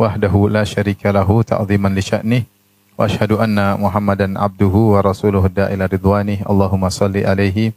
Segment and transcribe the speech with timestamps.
[0.00, 2.42] wahdahu la syarika lahu ta'ziman li sya'nih
[2.96, 7.76] wa asyhadu anna Muhammadan abduhu wa rasuluhu da'ila ridwani Allahumma salli alaihi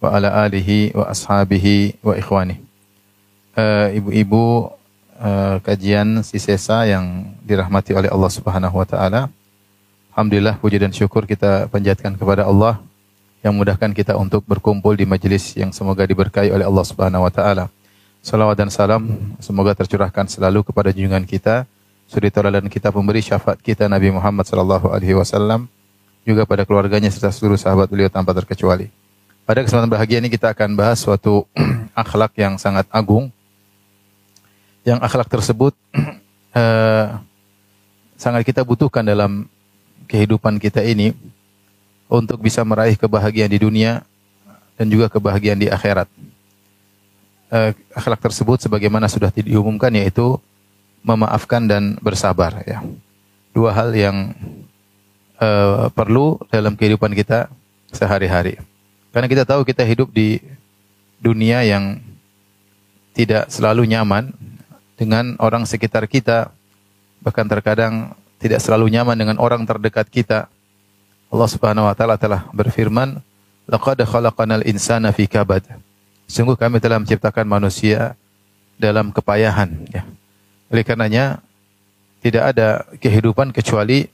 [0.00, 2.56] wa ala alihi wa ashabihi wa ikhwani.
[3.58, 4.72] Eh, Ibu-ibu
[5.20, 9.28] eh, kajian Sisesa yang dirahmati oleh Allah Subhanahu wa taala.
[10.14, 12.80] Alhamdulillah puji dan syukur kita panjatkan kepada Allah
[13.44, 17.70] yang mudahkan kita untuk berkumpul di majelis yang semoga diberkahi oleh Allah Subhanahu wa taala.
[18.18, 19.08] Salawat dan salam
[19.38, 21.64] semoga tercurahkan selalu kepada junjungan kita,
[22.10, 25.70] suri tauladan kita pemberi syafaat kita Nabi Muhammad sallallahu alaihi wasallam
[26.26, 28.90] juga pada keluarganya serta seluruh sahabat beliau tanpa terkecuali.
[29.48, 31.48] Pada kesempatan bahagia ini kita akan bahas suatu
[31.96, 33.32] akhlak yang sangat agung.
[34.84, 35.72] Yang akhlak tersebut
[36.60, 37.06] eh,
[38.20, 39.48] sangat kita butuhkan dalam
[40.04, 41.16] kehidupan kita ini
[42.12, 44.04] untuk bisa meraih kebahagiaan di dunia
[44.76, 46.08] dan juga kebahagiaan di akhirat.
[47.48, 50.36] Eh, akhlak tersebut sebagaimana sudah diumumkan yaitu
[51.00, 52.84] memaafkan dan bersabar ya.
[53.56, 54.36] Dua hal yang
[55.40, 57.48] eh, perlu dalam kehidupan kita
[57.88, 58.60] sehari-hari.
[59.16, 60.44] Karena kita tahu kita hidup di
[61.24, 62.04] dunia yang
[63.16, 64.28] tidak selalu nyaman
[65.00, 66.52] dengan orang sekitar kita
[67.24, 70.52] bahkan terkadang tidak selalu nyaman dengan orang terdekat kita.
[71.32, 73.24] Allah Subhanahu wa taala telah berfirman,
[73.64, 75.87] "Laqad khalaqanal insana fi kabad."
[76.28, 78.12] Sungguh kami telah menciptakan manusia
[78.76, 80.04] dalam kepayahan ya.
[80.68, 81.40] Oleh karenanya
[82.20, 84.12] tidak ada kehidupan kecuali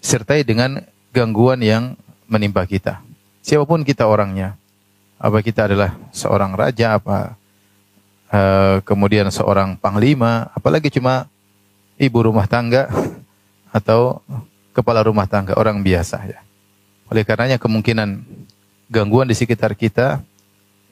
[0.00, 0.80] sertai dengan
[1.12, 1.92] gangguan yang
[2.24, 3.04] menimpa kita.
[3.44, 4.56] Siapa pun kita orangnya.
[5.20, 7.36] Apa kita adalah seorang raja apa
[8.32, 11.28] eh, kemudian seorang panglima, apalagi cuma
[12.00, 12.88] ibu rumah tangga
[13.76, 14.24] atau
[14.72, 16.40] kepala rumah tangga orang biasa ya.
[17.12, 18.24] Oleh karenanya kemungkinan
[18.88, 20.20] gangguan di sekitar kita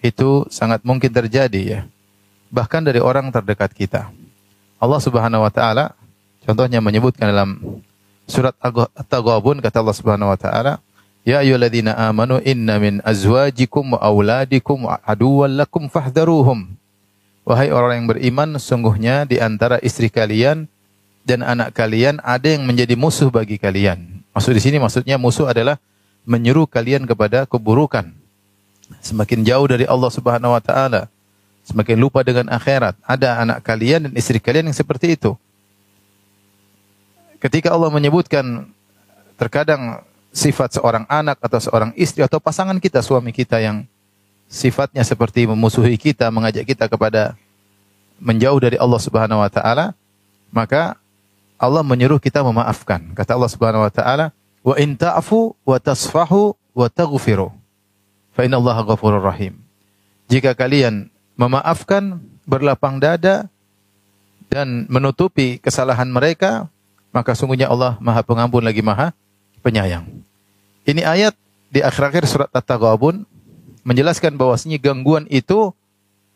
[0.05, 1.81] itu sangat mungkin terjadi ya.
[2.53, 4.13] Bahkan dari orang terdekat kita.
[4.77, 5.97] Allah Subhanahu wa taala
[6.45, 7.81] contohnya menyebutkan dalam
[8.29, 10.85] surat At-Taghabun kata Allah Subhanahu wa taala,
[11.25, 16.77] "Ya ayyuhalladzina amanu inna min azwajikum wa auladikum aduwwan lakum fahdharuhum."
[17.45, 20.69] Wahai orang yang beriman, sungguhnya di antara istri kalian
[21.29, 24.25] dan anak kalian ada yang menjadi musuh bagi kalian.
[24.33, 25.77] Maksud di sini maksudnya musuh adalah
[26.25, 28.24] menyuruh kalian kepada keburukan.
[29.01, 31.09] Semakin jauh dari Allah Subhanahu wa taala,
[31.65, 32.97] semakin lupa dengan akhirat.
[33.05, 35.33] Ada anak kalian dan istri kalian yang seperti itu.
[37.41, 38.69] Ketika Allah menyebutkan
[39.37, 40.01] terkadang
[40.33, 43.85] sifat seorang anak atau seorang istri atau pasangan kita, suami kita yang
[44.49, 47.37] sifatnya seperti memusuhi kita, mengajak kita kepada
[48.21, 49.93] menjauh dari Allah Subhanahu wa taala,
[50.55, 50.97] maka
[51.59, 53.15] Allah menyuruh kita memaafkan.
[53.15, 54.27] Kata Allah Subhanahu wa taala,
[54.61, 57.55] "Wa in ta'fu wa tasfahu wa taghfiru,
[58.35, 59.57] fa innallaha ghafurur rahim."
[60.29, 61.09] Jika kalian
[61.39, 63.49] memaafkan, berlapang dada
[64.53, 66.69] dan menutupi kesalahan mereka,
[67.11, 69.15] maka sungguhnya Allah Maha Pengampun lagi Maha
[69.65, 70.05] Penyayang.
[70.85, 71.33] Ini ayat
[71.73, 73.25] di akhir-akhir surat At-Taghabun
[73.83, 75.73] menjelaskan bahwasanya gangguan itu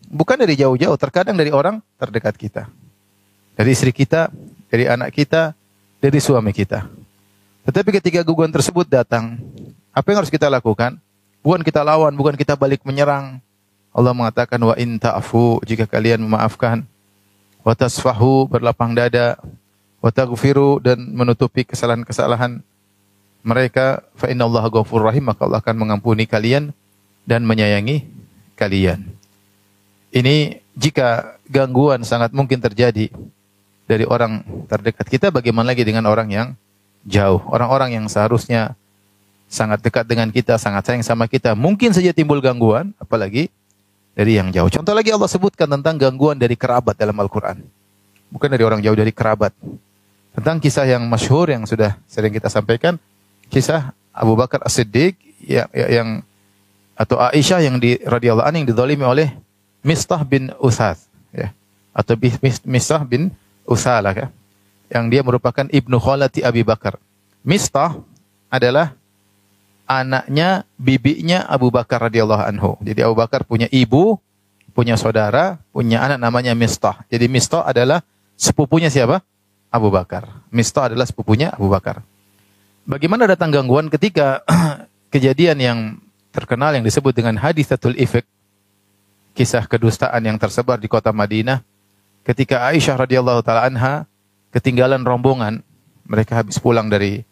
[0.08, 2.62] bukan dari jauh-jauh, terkadang dari orang terdekat kita.
[3.52, 4.32] Dari istri kita,
[4.72, 5.52] dari anak kita,
[6.00, 6.88] dari suami kita.
[7.68, 9.36] Tetapi ketika gangguan tersebut datang,
[9.92, 10.96] apa yang harus kita lakukan?
[11.48, 13.40] Bukan kita lawan, bukan kita balik menyerang.
[13.96, 16.84] Allah mengatakan wa in ta'fu jika kalian memaafkan
[17.64, 19.40] wa tasfahu berlapang dada
[20.04, 22.60] wa taghfiru dan menutupi kesalahan-kesalahan
[23.40, 26.68] mereka fa innallaha ghafurur rahim maka Allah akan mengampuni kalian
[27.24, 28.04] dan menyayangi
[28.52, 29.08] kalian.
[30.12, 33.08] Ini jika gangguan sangat mungkin terjadi
[33.88, 36.48] dari orang terdekat kita bagaimana lagi dengan orang yang
[37.08, 38.76] jauh, orang-orang yang seharusnya
[39.48, 43.48] sangat dekat dengan kita, sangat sayang sama kita, mungkin saja timbul gangguan apalagi
[44.12, 44.68] dari yang jauh.
[44.68, 47.58] Contoh lagi Allah sebutkan tentang gangguan dari kerabat dalam Al-Qur'an.
[48.28, 49.56] Bukan dari orang jauh dari kerabat.
[50.36, 53.00] Tentang kisah yang masyhur yang sudah sering kita sampaikan,
[53.48, 56.08] kisah Abu Bakar As-Siddiq yang, yang
[56.98, 59.30] atau Aisyah yang di radhiyallahu anha yang didolimi oleh
[59.86, 61.54] Mistah bin Usath ya
[61.94, 62.18] atau
[62.66, 63.30] Mistah bin
[63.62, 64.26] Usalah ya
[64.90, 66.98] yang dia merupakan ibnu khalati Abi Bakar.
[67.46, 67.94] Mistah
[68.50, 68.97] adalah
[69.88, 72.76] anaknya bibinya Abu Bakar radhiyallahu anhu.
[72.84, 74.20] Jadi Abu Bakar punya ibu,
[74.76, 77.02] punya saudara, punya anak namanya Mistah.
[77.08, 78.04] Jadi Mistah adalah
[78.36, 79.24] sepupunya siapa?
[79.72, 80.28] Abu Bakar.
[80.52, 82.04] Mistah adalah sepupunya Abu Bakar.
[82.88, 84.44] Bagaimana datang gangguan ketika
[85.12, 85.78] kejadian yang
[86.32, 88.24] terkenal yang disebut dengan hadithatul ifk,
[89.36, 91.60] kisah kedustaan yang tersebar di kota Madinah,
[92.24, 94.08] ketika Aisyah radhiyallahu taala anha
[94.52, 95.60] ketinggalan rombongan,
[96.08, 97.27] mereka habis pulang dari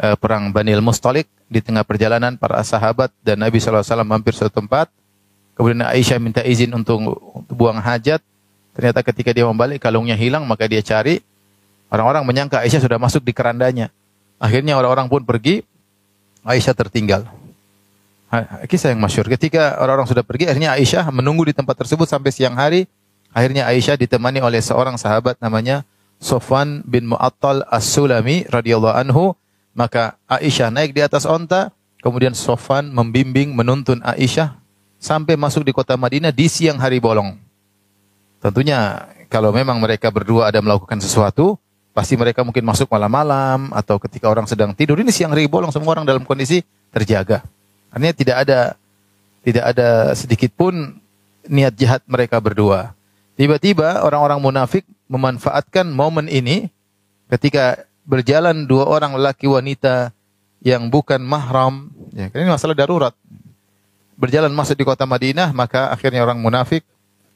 [0.00, 4.90] uh, perang Banil Mustalik di tengah perjalanan para sahabat dan Nabi SAW mampir suatu tempat.
[5.56, 7.00] Kemudian Aisyah minta izin untuk,
[7.32, 8.20] untuk buang hajat.
[8.76, 11.24] Ternyata ketika dia membalik kalungnya hilang maka dia cari.
[11.88, 13.88] Orang-orang menyangka Aisyah sudah masuk di kerandanya.
[14.36, 15.64] Akhirnya orang-orang pun pergi,
[16.44, 17.24] Aisyah tertinggal.
[18.68, 19.24] Kisah yang masyur.
[19.30, 22.84] Ketika orang-orang sudah pergi, akhirnya Aisyah menunggu di tempat tersebut sampai siang hari.
[23.32, 25.86] Akhirnya Aisyah ditemani oleh seorang sahabat namanya
[26.20, 29.32] Sofwan bin Mu'attal As-Sulami radhiyallahu anhu.
[29.76, 31.68] Maka Aisyah naik di atas onta,
[32.00, 34.56] kemudian Sofwan membimbing menuntun Aisyah
[34.96, 37.36] sampai masuk di kota Madinah di siang hari bolong.
[38.40, 41.60] Tentunya kalau memang mereka berdua ada melakukan sesuatu,
[41.96, 45.00] Pasti mereka mungkin masuk malam-malam atau ketika orang sedang tidur.
[45.00, 46.60] Ini siang hari bolong semua orang dalam kondisi
[46.92, 47.40] terjaga.
[47.88, 48.60] Artinya tidak ada
[49.40, 51.00] tidak ada sedikit pun
[51.48, 52.92] niat jahat mereka berdua.
[53.40, 56.68] Tiba-tiba orang-orang munafik memanfaatkan momen ini
[57.32, 60.14] ketika berjalan dua orang lelaki wanita
[60.62, 61.90] yang bukan mahram.
[62.14, 63.12] Ya, ini masalah darurat.
[64.16, 66.86] Berjalan masuk di kota Madinah, maka akhirnya orang munafik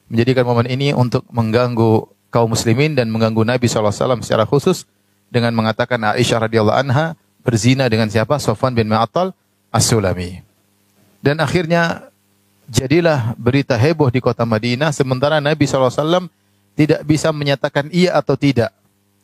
[0.08, 4.88] menjadikan momen ini untuk mengganggu kaum muslimin dan mengganggu Nabi SAW secara khusus
[5.28, 8.40] dengan mengatakan Aisyah radhiyallahu anha berzina dengan siapa?
[8.40, 9.36] Sofwan bin Ma'attal
[9.68, 10.40] As-Sulami.
[11.20, 12.10] Dan akhirnya
[12.70, 16.30] jadilah berita heboh di kota Madinah sementara Nabi SAW
[16.74, 18.72] tidak bisa menyatakan iya atau tidak.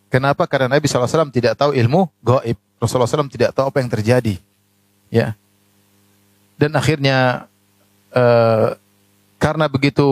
[0.07, 0.47] Kenapa?
[0.47, 2.59] Karena Nabi SAW tidak tahu ilmu gaib.
[2.79, 4.35] Rasulullah SAW tidak tahu apa yang terjadi.
[5.11, 5.35] Ya.
[6.57, 7.51] Dan akhirnya
[8.15, 8.79] uh,
[9.37, 10.05] karena begitu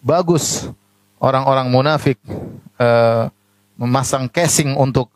[0.00, 0.68] bagus
[1.20, 2.16] orang-orang munafik
[2.78, 3.28] uh,
[3.76, 5.08] memasang casing untuk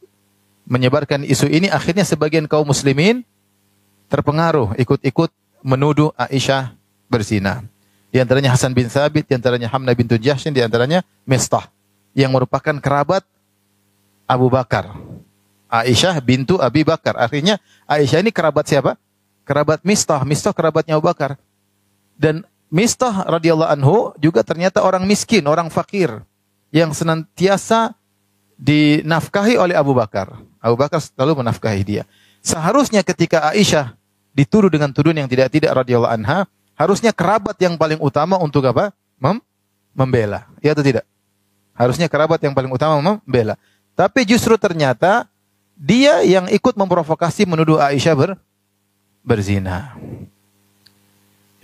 [0.64, 3.20] menyebarkan isu ini, akhirnya sebagian kaum muslimin
[4.08, 5.28] terpengaruh, ikut-ikut
[5.60, 6.72] menuduh Aisyah
[7.08, 7.64] berzina.
[8.08, 11.68] Di antaranya Hasan bin Thabit, di antaranya Hamna bin Jahshin, di antaranya Mistah
[12.14, 13.26] yang merupakan kerabat
[14.24, 14.92] Abu Bakar.
[15.68, 17.18] Aisyah bintu Abi Bakar.
[17.18, 18.94] Artinya Aisyah ini kerabat siapa?
[19.42, 20.22] Kerabat Mistah.
[20.22, 21.36] Mistah kerabatnya Abu Bakar.
[22.14, 26.10] Dan Mistah radhiyallahu anhu juga ternyata orang miskin, orang fakir
[26.74, 27.94] yang senantiasa
[28.58, 30.34] dinafkahi oleh Abu Bakar.
[30.58, 32.02] Abu Bakar selalu menafkahi dia.
[32.42, 33.94] Seharusnya ketika Aisyah
[34.34, 38.90] dituduh dengan tuduhan yang tidak-tidak radhiyallahu anha, harusnya kerabat yang paling utama untuk apa?
[39.22, 39.38] Mem
[39.94, 40.50] membela.
[40.58, 41.06] Ya atau tidak?
[41.74, 43.54] Harusnya kerabat yang paling utama membela.
[43.94, 45.30] Tapi justru ternyata
[45.78, 48.30] dia yang ikut memprovokasi menuduh Aisyah ber,
[49.22, 49.94] berzina.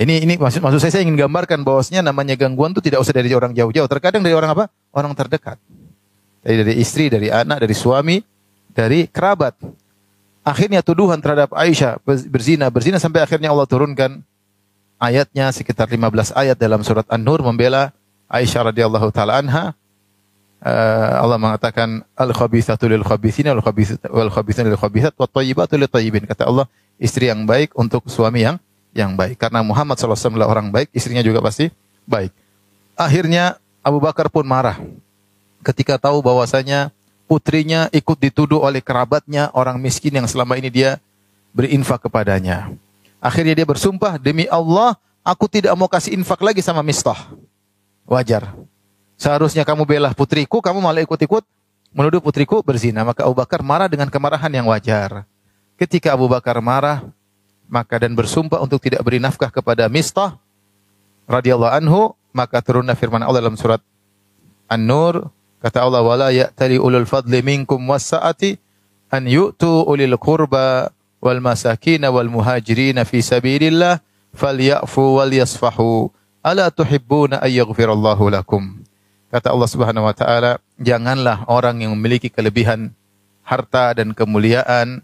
[0.00, 3.28] Ini ini maksud maksud saya saya ingin gambarkan bahwasanya namanya gangguan itu tidak usah dari
[3.36, 3.84] orang jauh-jauh.
[3.84, 4.72] Terkadang dari orang apa?
[4.96, 5.60] Orang terdekat.
[6.40, 8.16] Dari dari istri, dari anak, dari suami,
[8.72, 9.60] dari kerabat.
[10.40, 12.00] Akhirnya tuduhan terhadap Aisyah
[12.32, 14.24] berzina, berzina sampai akhirnya Allah turunkan
[14.96, 17.92] ayatnya sekitar 15 ayat dalam surat An-Nur membela
[18.24, 19.76] Aisyah radhiyallahu taala anha.
[20.60, 26.28] Uh, Allah mengatakan al-khabithatu lil khabithin wal khabithun lil khabithat wat thayyibatu lit thayyibin.
[26.28, 26.68] Kata Allah,
[27.00, 28.60] istri yang baik untuk suami yang
[28.92, 29.40] yang baik.
[29.40, 31.72] Karena Muhammad SAW adalah orang baik, istrinya juga pasti
[32.04, 32.34] baik.
[32.92, 34.76] Akhirnya Abu Bakar pun marah
[35.64, 36.92] ketika tahu bahwasanya
[37.24, 41.00] putrinya ikut dituduh oleh kerabatnya orang miskin yang selama ini dia
[41.56, 42.72] berinfak kepadanya.
[43.20, 47.28] Akhirnya dia bersumpah, demi Allah, aku tidak mau kasih infak lagi sama Mistah.
[48.08, 48.50] Wajar.
[49.20, 51.44] Seharusnya kamu bela putriku, kamu malah ikut-ikut
[51.92, 53.04] menuduh putriku berzina.
[53.04, 55.28] Maka Abu Bakar marah dengan kemarahan yang wajar.
[55.76, 57.04] Ketika Abu Bakar marah,
[57.70, 60.34] maka dan bersumpah untuk tidak beri nafkah kepada Mistah
[61.30, 63.78] radhiyallahu anhu maka turunlah firman Allah dalam surat
[64.66, 65.30] An-Nur
[65.62, 68.58] kata Allah wala ya'tali ulul fadli minkum wasa'ati
[69.14, 70.90] an yu'tu ulil qurba
[71.22, 74.02] wal masakin wal muhajirin fi sabilillah
[74.34, 76.10] falyafu wal yasfahu
[76.42, 78.82] ala tuhibbuna ay yaghfirallahu lakum
[79.30, 82.90] kata Allah Subhanahu wa taala janganlah orang yang memiliki kelebihan
[83.46, 85.00] harta dan kemuliaan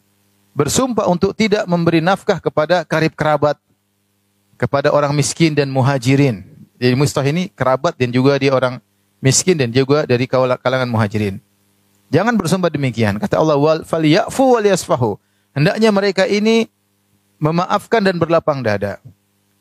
[0.53, 3.57] bersumpah untuk tidak memberi nafkah kepada karib kerabat,
[4.59, 6.43] kepada orang miskin dan muhajirin.
[6.77, 8.83] Jadi Mustah ini kerabat dan juga dia orang
[9.21, 11.41] miskin dan juga dari kalangan muhajirin.
[12.09, 13.19] Jangan bersumpah demikian.
[13.19, 15.19] Kata Allah, wal falyafu wal yasfahu.
[15.57, 16.71] Hendaknya mereka ini
[17.41, 19.03] memaafkan dan berlapang dada.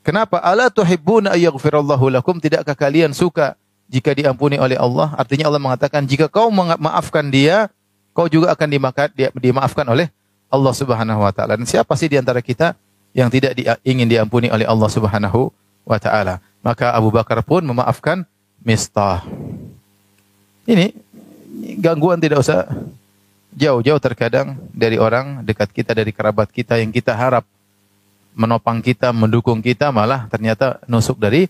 [0.06, 0.38] Kenapa?
[0.38, 2.38] Ala tuhibbuna ayyaghfirallahu lakum?
[2.38, 3.58] Tidakkah kalian suka
[3.90, 5.14] jika diampuni oleh Allah?
[5.16, 7.70] Artinya Allah mengatakan jika kau memaafkan dia,
[8.16, 8.68] kau juga akan
[9.38, 10.10] dimaafkan oleh
[10.50, 11.60] Allah Subhanahu wa taala.
[11.60, 12.74] Dan siapa sih di antara kita
[13.16, 15.52] yang tidak di, ingin diampuni oleh Allah Subhanahu
[15.86, 16.42] wa taala?
[16.66, 18.26] Maka Abu Bakar pun memaafkan
[18.66, 19.22] Mistah.
[20.66, 20.98] Ini
[21.78, 22.66] gangguan tidak usah
[23.54, 27.46] jauh-jauh terkadang dari orang dekat kita, dari kerabat kita yang kita harap
[28.36, 31.48] menopang kita, mendukung kita, malah ternyata nusuk dari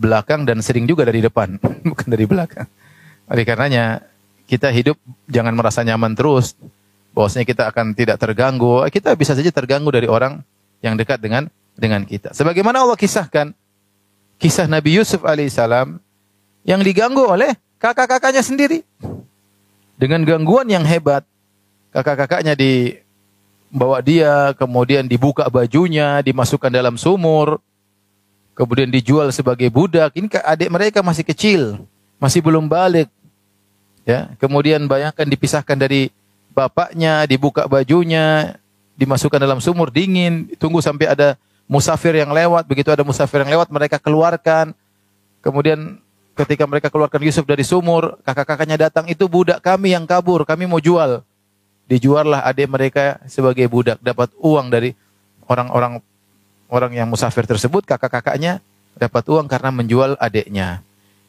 [0.00, 1.60] belakang dan sering juga dari depan,
[1.92, 2.64] bukan dari belakang.
[3.28, 4.00] Oleh karenanya,
[4.48, 4.96] kita hidup
[5.28, 6.56] jangan merasa nyaman terus,
[7.12, 8.80] bahwasanya kita akan tidak terganggu.
[8.88, 10.40] Kita bisa saja terganggu dari orang
[10.80, 12.32] yang dekat dengan dengan kita.
[12.32, 13.52] Sebagaimana Allah kisahkan
[14.40, 16.00] kisah Nabi Yusuf alaihissalam
[16.64, 18.80] yang diganggu oleh kakak-kakaknya sendiri
[20.00, 21.28] dengan gangguan yang hebat.
[21.90, 27.58] Kakak-kakaknya dibawa dia, kemudian dibuka bajunya, dimasukkan dalam sumur,
[28.60, 30.12] kemudian dijual sebagai budak.
[30.12, 31.80] Ini adik mereka masih kecil,
[32.20, 33.08] masih belum balik.
[34.04, 36.12] Ya, kemudian bayangkan dipisahkan dari
[36.52, 38.60] bapaknya, dibuka bajunya,
[39.00, 43.72] dimasukkan dalam sumur dingin, tunggu sampai ada musafir yang lewat, begitu ada musafir yang lewat
[43.72, 44.76] mereka keluarkan.
[45.40, 45.96] Kemudian
[46.36, 50.82] ketika mereka keluarkan Yusuf dari sumur, kakak-kakaknya datang, itu budak kami yang kabur, kami mau
[50.82, 51.24] jual.
[51.88, 54.92] Dijuallah adik mereka sebagai budak, dapat uang dari
[55.48, 56.04] orang-orang
[56.70, 58.62] orang yang musafir tersebut, kakak-kakaknya
[58.96, 60.80] dapat uang karena menjual adiknya.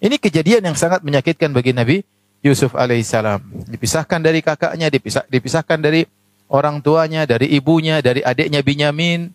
[0.02, 2.02] Ini kejadian yang sangat menyakitkan bagi Nabi
[2.42, 3.42] Yusuf alaihissalam.
[3.70, 6.06] Dipisahkan dari kakaknya, dipisah, dipisahkan dari
[6.50, 9.30] orang tuanya, dari ibunya, dari adiknya Binyamin.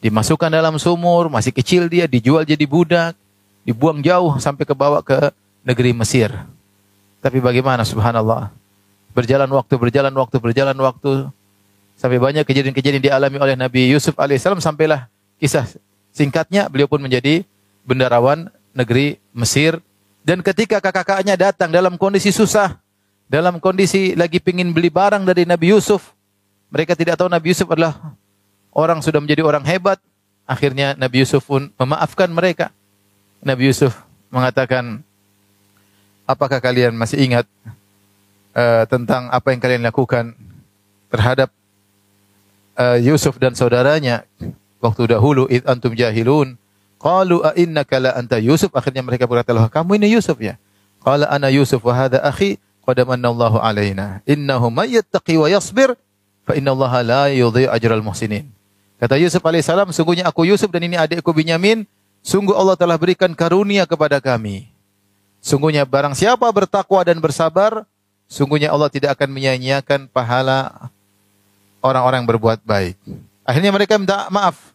[0.00, 3.12] Dimasukkan dalam sumur, masih kecil dia, dijual jadi budak
[3.64, 5.32] dibuang jauh sampai ke bawah ke
[5.64, 6.32] negeri Mesir.
[7.20, 8.48] Tapi bagaimana subhanallah?
[9.12, 11.28] Berjalan waktu, berjalan waktu, berjalan waktu
[12.00, 15.09] sampai banyak kejadian-kejadian dialami oleh Nabi Yusuf alaihissalam sampailah
[15.40, 15.64] kisah
[16.12, 17.42] singkatnya beliau pun menjadi
[17.88, 19.80] bendarawan negeri Mesir
[20.20, 22.76] dan ketika kakak-kakaknya datang dalam kondisi susah,
[23.24, 26.12] dalam kondisi lagi pingin beli barang dari Nabi Yusuf,
[26.68, 28.12] mereka tidak tahu Nabi Yusuf adalah
[28.70, 29.96] orang sudah menjadi orang hebat.
[30.44, 32.68] Akhirnya Nabi Yusuf pun memaafkan mereka.
[33.40, 33.96] Nabi Yusuf
[34.28, 35.00] mengatakan,
[36.28, 37.46] apakah kalian masih ingat
[38.52, 40.36] uh, tentang apa yang kalian lakukan
[41.08, 41.48] terhadap
[42.76, 44.28] uh, Yusuf dan saudaranya
[44.80, 46.56] waktu dahulu id antum jahilun
[47.00, 50.56] qalu a innaka la anta Yusuf akhirnya mereka berkata kamu ini Yusuf ya
[51.04, 55.96] qala ana Yusuf wa hadha akhi qad manallahu alaina innahu may yattaqi wa yasbir
[56.48, 58.48] fa innallaha la yudhi ajral muhsinin
[58.98, 61.84] kata Yusuf alaihissalam sungguhnya aku Yusuf dan ini adikku Binyamin
[62.20, 64.68] Sungguh Allah telah berikan karunia kepada kami.
[65.40, 67.88] Sungguhnya barang siapa bertakwa dan bersabar,
[68.28, 70.92] sungguhnya Allah tidak akan menyia-nyiakan pahala
[71.80, 73.00] orang-orang berbuat baik.
[73.40, 74.69] Akhirnya mereka minta maaf.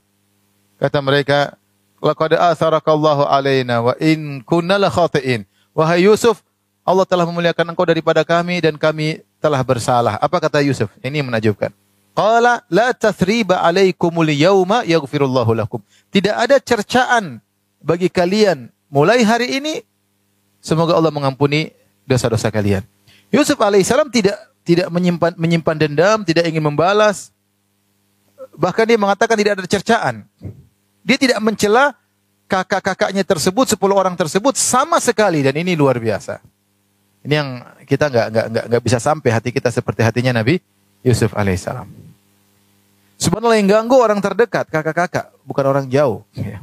[0.75, 1.55] Kata mereka,
[2.03, 6.43] "Laqad atharakallahu alaina wa in kunna la khati'in." Wahai Yusuf,
[6.85, 10.21] Allah telah memuliakan engkau daripada kami dan kami telah bersalah.
[10.21, 10.87] Apa kata Yusuf?
[11.01, 11.73] Ini menajubkan.
[12.15, 15.83] Qala la tathriba alaikumul yauma yaghfirullahu lakum.
[16.13, 17.43] Tidak ada cercaan
[17.83, 19.83] bagi kalian mulai hari ini
[20.63, 21.75] semoga Allah mengampuni
[22.07, 22.87] dosa-dosa kalian.
[23.29, 27.35] Yusuf alaihissalam tidak tidak menyimpan menyimpan dendam, tidak ingin membalas.
[28.55, 30.23] Bahkan dia mengatakan tidak ada cercaan.
[31.05, 31.93] Dia tidak mencela
[32.49, 36.41] kakak-kakaknya tersebut, 10 orang tersebut sama sekali dan ini luar biasa.
[37.25, 37.49] Ini yang
[37.85, 40.61] kita nggak nggak nggak nggak bisa sampai hati kita seperti hatinya Nabi
[41.05, 41.85] Yusuf alaihissalam.
[43.21, 46.25] Subhanallah yang ganggu orang terdekat, kakak-kakak, bukan orang jauh.
[46.35, 46.59] Ya.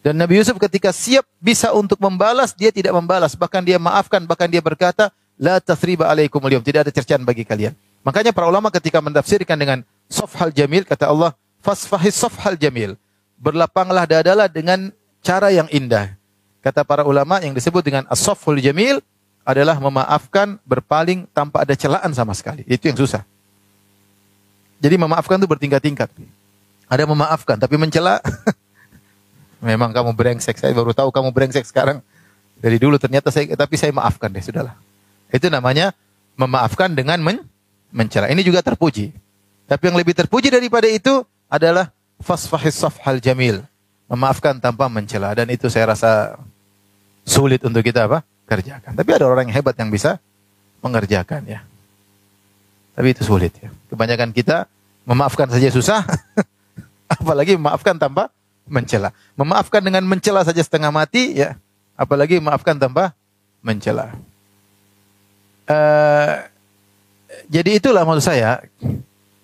[0.00, 3.34] Dan Nabi Yusuf ketika siap bisa untuk membalas, dia tidak membalas.
[3.34, 6.64] Bahkan dia maafkan, bahkan dia berkata, La tathriba alaikum aliyum.
[6.64, 7.76] Tidak ada cercaan bagi kalian.
[8.00, 12.96] Makanya para ulama ketika mendafsirkan dengan sofhal jamil, kata Allah, fasfahis sofhal jamil.
[13.36, 16.16] Berlapanglah dadalah dengan cara yang indah.
[16.64, 18.98] Kata para ulama yang disebut dengan as-sofhul jamil
[19.46, 22.66] adalah memaafkan, berpaling tanpa ada celaan sama sekali.
[22.66, 23.22] Itu yang susah.
[24.82, 26.10] Jadi memaafkan itu bertingkat-tingkat.
[26.90, 28.18] Ada memaafkan, tapi mencela.
[29.62, 32.02] Memang kamu brengsek, saya baru tahu kamu brengsek sekarang.
[32.58, 34.74] Dari dulu ternyata saya, tapi saya maafkan deh, sudahlah.
[35.30, 35.94] Itu namanya
[36.34, 37.46] memaafkan dengan men
[37.94, 38.28] mencela.
[38.28, 39.14] Ini juga terpuji.
[39.66, 41.90] Tapi yang lebih terpuji daripada itu adalah
[42.20, 43.64] fasfahis safhal jamil.
[44.06, 45.34] Memaafkan tanpa mencela.
[45.34, 46.38] Dan itu saya rasa
[47.26, 48.22] sulit untuk kita apa?
[48.46, 48.94] Kerjakan.
[48.94, 50.22] Tapi ada orang yang hebat yang bisa
[50.78, 51.60] mengerjakan ya.
[52.94, 53.68] Tapi itu sulit ya.
[53.90, 54.70] Kebanyakan kita
[55.06, 56.02] memaafkan saja susah,
[57.14, 58.30] apalagi memaafkan tanpa
[58.66, 59.14] mencela.
[59.38, 61.58] Memaafkan dengan mencela saja setengah mati ya,
[61.94, 63.14] apalagi memaafkan tanpa
[63.60, 64.14] mencela.
[65.66, 66.46] Uh,
[67.50, 68.62] jadi itulah maksud saya,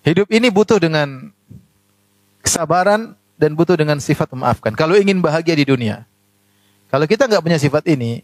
[0.03, 1.31] hidup ini butuh dengan
[2.43, 4.75] kesabaran dan butuh dengan sifat memaafkan.
[4.75, 6.03] Kalau ingin bahagia di dunia,
[6.91, 8.21] kalau kita nggak punya sifat ini,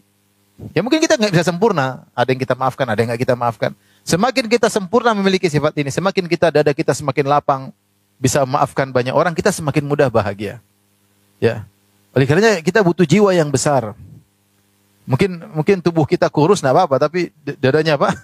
[0.76, 2.06] ya mungkin kita nggak bisa sempurna.
[2.14, 3.72] Ada yang kita maafkan, ada yang nggak kita maafkan.
[4.04, 7.62] Semakin kita sempurna memiliki sifat ini, semakin kita dada kita semakin lapang,
[8.20, 10.60] bisa memaafkan banyak orang, kita semakin mudah bahagia.
[11.40, 11.64] Ya.
[12.12, 13.96] Oleh karenanya kita butuh jiwa yang besar.
[15.08, 18.14] Mungkin mungkin tubuh kita kurus nggak apa-apa, tapi dadanya apa?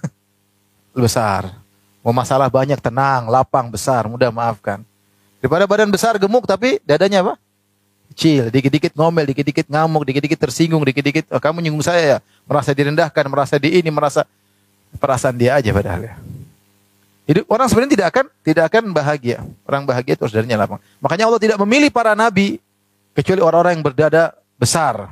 [0.95, 1.51] besar.
[2.05, 4.79] Mau masalah banyak tenang, lapang, besar, mudah maafkan.
[5.37, 7.33] Daripada badan besar gemuk tapi dadanya apa?
[8.15, 12.17] Kecil, dikit-dikit ngomel, dikit-dikit ngamuk, dikit-dikit tersinggung, dikit-dikit oh, kamu nyinggung saya ya,
[12.49, 14.25] merasa direndahkan, merasa di ini, merasa
[14.97, 16.15] perasaan dia aja padahal ya.
[17.27, 19.43] Hidup orang sebenarnya tidak akan tidak akan bahagia.
[19.67, 20.79] Orang bahagia itu darinya lapang.
[21.03, 22.63] Makanya Allah tidak memilih para nabi
[23.11, 24.23] kecuali orang-orang yang berdada
[24.55, 25.11] besar.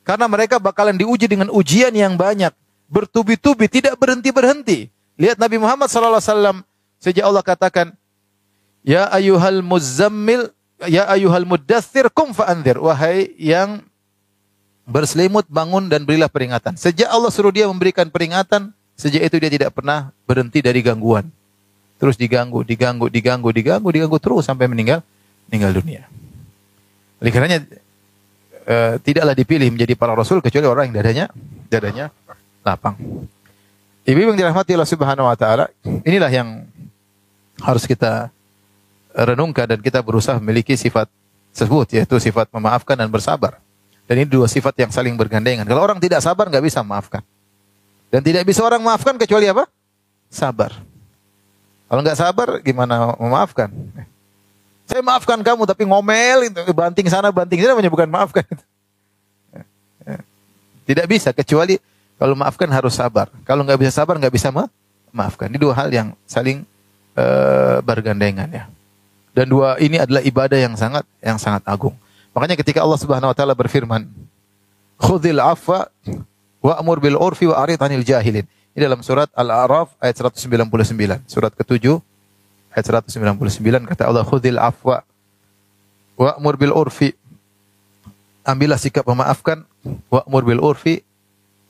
[0.00, 2.50] Karena mereka bakalan diuji dengan ujian yang banyak,
[2.88, 4.90] bertubi-tubi, tidak berhenti-berhenti.
[5.20, 6.64] Lihat Nabi Muhammad SAW
[6.98, 7.92] sejak Allah katakan,
[8.80, 10.52] Ya ayuhal muzammil,
[10.88, 12.80] ya ayuhal muddathir kum fa'anzir.
[12.80, 13.84] Wahai yang
[14.88, 16.74] berselimut bangun dan berilah peringatan.
[16.74, 21.30] Sejak Allah suruh dia memberikan peringatan, sejak itu dia tidak pernah berhenti dari gangguan.
[22.00, 25.04] Terus diganggu, diganggu, diganggu, diganggu, diganggu terus sampai meninggal
[25.52, 26.08] meninggal dunia.
[27.20, 27.68] Oleh karenanya
[28.64, 31.26] e, tidaklah dipilih menjadi para rasul kecuali orang yang dadanya
[31.68, 32.04] dadanya
[32.64, 32.96] lapang.
[34.08, 36.64] Ibu yang dirahmati Allah Subhanahu wa taala, inilah yang
[37.60, 38.32] harus kita
[39.14, 41.10] renungkan dan kita berusaha memiliki sifat
[41.50, 43.58] tersebut yaitu sifat memaafkan dan bersabar.
[44.06, 45.62] Dan ini dua sifat yang saling bergandengan.
[45.62, 47.22] Kalau orang tidak sabar nggak bisa memaafkan.
[48.10, 49.70] Dan tidak bisa orang memaafkan kecuali apa?
[50.26, 50.74] Sabar.
[51.86, 53.70] Kalau nggak sabar gimana memaafkan?
[54.90, 58.46] Saya maafkan kamu tapi ngomel banting sana banting sini namanya bukan maafkan.
[60.90, 61.78] Tidak bisa kecuali
[62.18, 63.30] kalau maafkan harus sabar.
[63.46, 65.46] Kalau nggak bisa sabar nggak bisa memaafkan.
[65.54, 66.66] Ini dua hal yang saling
[67.14, 68.66] uh, bergandengan ya.
[69.30, 71.94] Dan dua ini adalah ibadah yang sangat yang sangat agung.
[72.34, 74.06] Makanya ketika Allah Subhanahu wa taala berfirman,
[74.98, 75.86] "Khudhil afwa
[76.62, 81.98] wa'mur bil urfi wa arid 'anil jahilin." Ini dalam surat Al-A'raf ayat 199, surat ke-7
[82.70, 85.02] ayat 199 kata Allah, "Khudhil afwa
[86.18, 87.14] wa'mur bil urfi."
[88.46, 89.62] Ambillah sikap memaafkan
[90.10, 91.02] wa'mur bil urfi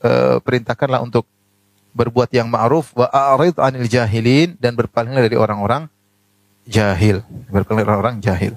[0.01, 1.29] uh, perintahkanlah untuk
[1.91, 5.91] berbuat yang ma'ruf wa a'rid 'anil jahilin dan berpalinglah dari orang-orang
[6.67, 8.53] jahil, dari orang-orang jahil.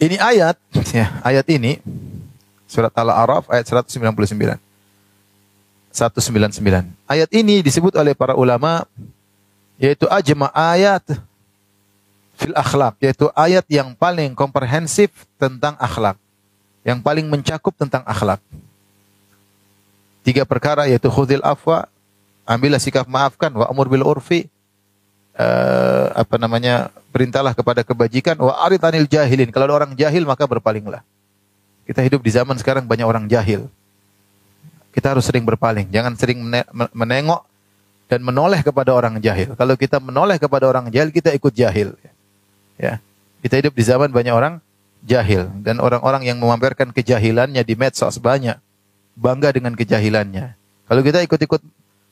[0.00, 0.56] Ini ayat
[0.96, 1.78] ya, ayat ini
[2.66, 4.58] surat Al-A'raf ayat 199.
[5.94, 6.90] 199.
[7.06, 8.82] Ayat ini disebut oleh para ulama
[9.78, 11.02] yaitu ajma ayat
[12.34, 16.18] fil akhlak, yaitu ayat yang paling komprehensif tentang akhlak.
[16.82, 18.42] Yang paling mencakup tentang akhlak
[20.24, 21.84] tiga perkara yaitu khudil afwa,
[22.48, 24.48] ambillah sikap maafkan, wa amur bil urfi,
[25.38, 29.50] uh, apa namanya perintahlah kepada kebajikan, wa arid anil jahilin.
[29.50, 31.02] Kalau ada orang jahil maka berpalinglah.
[31.84, 33.68] Kita hidup di zaman sekarang banyak orang jahil.
[34.94, 36.38] Kita harus sering berpaling, jangan sering
[36.94, 37.42] menengok
[38.06, 39.58] dan menoleh kepada orang jahil.
[39.58, 41.98] Kalau kita menoleh kepada orang jahil, kita ikut jahil.
[42.78, 43.02] Ya.
[43.42, 44.62] Kita hidup di zaman banyak orang
[45.04, 48.56] jahil dan orang-orang yang memamerkan kejahilannya di medsos banyak
[49.18, 50.56] bangga dengan kejahilannya.
[50.88, 51.60] Kalau kita ikut-ikut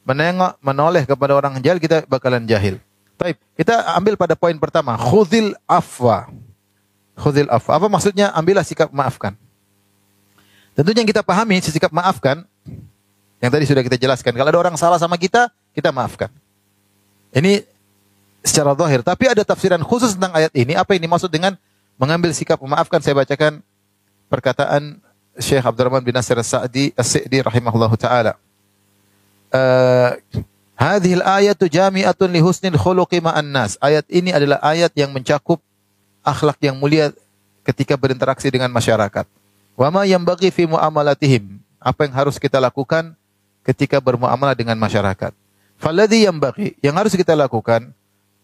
[0.04, 2.82] menengok, menoleh kepada orang jahil, kita bakalan jahil.
[3.22, 6.26] Baik, kita ambil pada poin pertama, khudil afwa.
[7.14, 7.78] Khudil afwa.
[7.78, 8.35] Apa maksudnya?
[8.35, 9.38] Ambillah sikap maafkan.
[10.74, 12.42] Tentunya yang kita pahami sikap maafkan
[13.38, 14.35] yang tadi sudah kita jelaskan.
[14.35, 16.35] Kalau ada orang salah sama kita, kita maafkan.
[17.30, 17.62] Ini
[18.42, 20.74] secara zahir, tapi ada tafsiran khusus tentang ayat ini.
[20.74, 21.54] Apa ini maksud dengan
[22.02, 22.98] mengambil sikap memaafkan?
[23.06, 23.62] Saya bacakan
[24.26, 24.98] perkataan
[25.38, 28.35] Syekh Abdurrahman bin Nasir As-Sa'di As-Sa'di rahimahullahu taala.
[29.52, 30.18] Uh,
[30.82, 33.78] Hadhil ayatu jami'atun li husnil khuluqi ma'an nas.
[33.78, 35.62] Ayat ini adalah ayat yang mencakup
[36.26, 37.14] akhlak yang mulia
[37.62, 39.22] ketika berinteraksi dengan masyarakat.
[39.78, 41.62] Wa ma yanbaghi fi muamalatihim.
[41.78, 43.14] Apa yang harus kita lakukan
[43.62, 45.30] ketika bermuamalah dengan masyarakat.
[45.78, 47.94] Falladhi yanbaghi, yang harus kita lakukan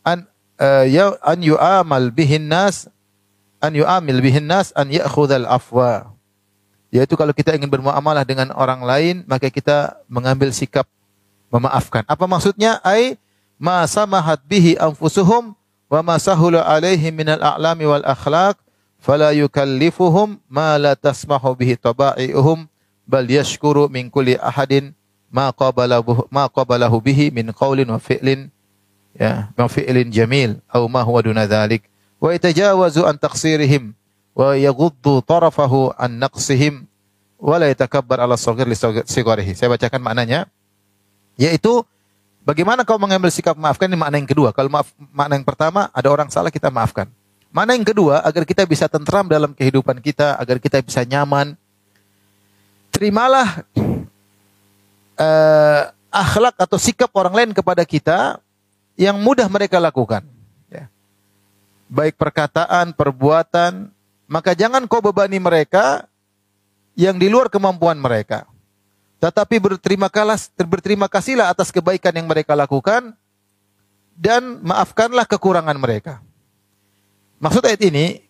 [0.06, 0.22] an
[0.62, 2.86] uh, ya an yu'amal bihin nas
[3.58, 6.14] an yu'amil bihin nas an ya'khudhal afwa
[6.94, 10.88] yaitu kalau kita ingin bermuamalah dengan orang lain, maka kita mengambil sikap
[11.52, 12.04] memaafkan.
[12.08, 12.80] Apa maksudnya?
[12.84, 13.16] Ai
[13.58, 15.52] ma samahat bihi anfusuhum
[15.88, 18.60] wa ma sahula alaihim minal a'lami wal akhlaq
[19.00, 22.68] fala yukallifuhum ma la tasmahu bihi taba'iuhum
[23.08, 24.92] bal yashkuru min kulli ahadin
[25.32, 28.52] ma qabalahu ma qabalahu bihi min qaulin wa fi'lin
[29.16, 31.88] ya ma fi'lin jamil aw ma huwa duna dhalik
[32.20, 33.96] wa yatajawazu an taqsirihim
[34.36, 36.84] wa yaghuddu tarafahu an naqsihim
[37.38, 38.74] wa la yatakabbar ala saghir li.
[38.74, 40.50] Saya bacakan maknanya
[41.38, 41.86] yaitu
[42.42, 44.50] bagaimana kau mengambil sikap maafkan ini makna yang kedua.
[44.50, 47.06] Kalau maaf makna yang pertama ada orang salah kita maafkan.
[47.48, 51.56] Mana yang kedua agar kita bisa tentram dalam kehidupan kita, agar kita bisa nyaman.
[52.92, 53.64] Terimalah
[55.16, 58.42] uh, akhlak atau sikap orang lain kepada kita
[58.98, 60.26] yang mudah mereka lakukan.
[60.68, 60.90] Ya.
[61.88, 63.88] Baik perkataan, perbuatan,
[64.28, 66.04] maka jangan kau bebani mereka
[66.98, 68.44] yang di luar kemampuan mereka.
[69.18, 73.14] Tetapi berterima kasih berterima kasihlah atas kebaikan yang mereka lakukan
[74.14, 76.22] dan maafkanlah kekurangan mereka.
[77.38, 78.26] Maksud ayat ini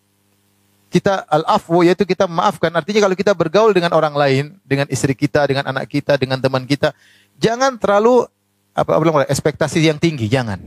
[0.89, 5.45] kita al-afwu yaitu kita memaafkan artinya kalau kita bergaul dengan orang lain, dengan istri kita,
[5.45, 6.93] dengan anak kita, dengan teman kita,
[7.37, 8.25] jangan terlalu
[8.73, 10.57] apa apa ekspektasi yang tinggi, jangan.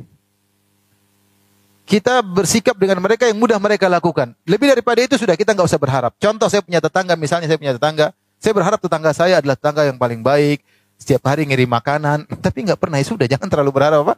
[1.83, 4.39] Kita bersikap dengan mereka yang mudah mereka lakukan.
[4.47, 6.15] Lebih daripada itu sudah kita nggak usah berharap.
[6.23, 9.95] Contoh saya punya tetangga, misalnya saya punya tetangga, saya berharap tetangga saya adalah tetangga yang
[9.95, 10.67] paling baik,
[10.99, 14.15] setiap hari ngirim makanan, tapi nggak pernah ya sudah jangan terlalu berharap apa.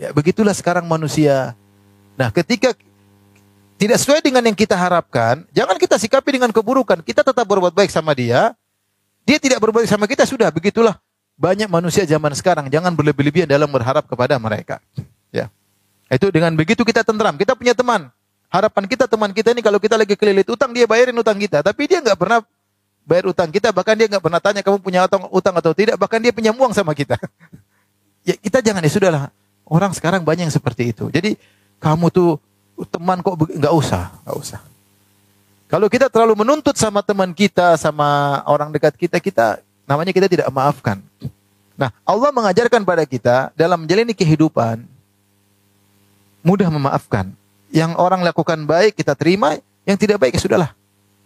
[0.00, 1.52] Ya begitulah sekarang manusia.
[2.16, 2.72] Nah ketika
[3.76, 7.04] tidak sesuai dengan yang kita harapkan, jangan kita sikapi dengan keburukan.
[7.04, 8.56] Kita tetap berbuat baik sama dia.
[9.28, 10.96] Dia tidak berbuat baik sama kita, sudah begitulah.
[11.36, 14.78] Banyak manusia zaman sekarang, jangan berlebih-lebihan dalam berharap kepada mereka.
[15.34, 15.50] Ya.
[16.06, 17.34] Itu dengan begitu kita tentram.
[17.34, 18.06] Kita punya teman.
[18.52, 21.66] Harapan kita teman kita ini kalau kita lagi kelilit utang, dia bayarin utang kita.
[21.66, 22.38] Tapi dia nggak pernah
[23.02, 26.30] bayar utang kita, bahkan dia nggak pernah tanya kamu punya utang, atau tidak, bahkan dia
[26.30, 27.18] punya uang sama kita.
[28.28, 29.24] ya kita jangan ya sudahlah.
[29.66, 31.08] Orang sekarang banyak yang seperti itu.
[31.08, 31.38] Jadi
[31.82, 32.38] kamu tuh
[32.90, 34.60] teman kok nggak usah, nggak usah.
[35.72, 39.46] Kalau kita terlalu menuntut sama teman kita, sama orang dekat kita, kita
[39.88, 41.00] namanya kita tidak maafkan.
[41.72, 44.84] Nah, Allah mengajarkan pada kita dalam menjalani kehidupan
[46.44, 47.32] mudah memaafkan.
[47.72, 49.56] Yang orang lakukan baik kita terima,
[49.88, 50.70] yang tidak baik ya sudahlah.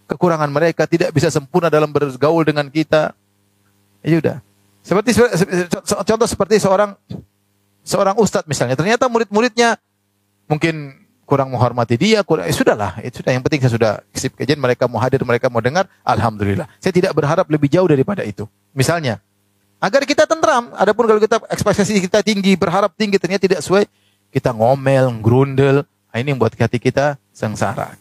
[0.07, 3.11] Kekurangan mereka tidak bisa sempurna dalam bergaul dengan kita.
[4.01, 4.37] Ya sudah.
[4.79, 5.09] Seperti
[6.07, 6.95] contoh seperti seorang
[7.83, 9.75] seorang ustadz misalnya, ternyata murid-muridnya
[10.47, 10.95] mungkin
[11.27, 14.87] kurang menghormati dia, kurang, eh, sudahlah, itu sudah yang penting saya sudah kisip kajian, mereka
[14.87, 16.71] mau hadir, mereka mau dengar, alhamdulillah.
[16.79, 18.47] Saya tidak berharap lebih jauh daripada itu.
[18.71, 19.19] Misalnya,
[19.83, 23.91] agar kita tentram, adapun kalau kita ekspektasi kita tinggi, berharap tinggi, ternyata tidak sesuai,
[24.31, 27.91] kita ngomel, grundel, nah, ini yang buat hati kita sengsara.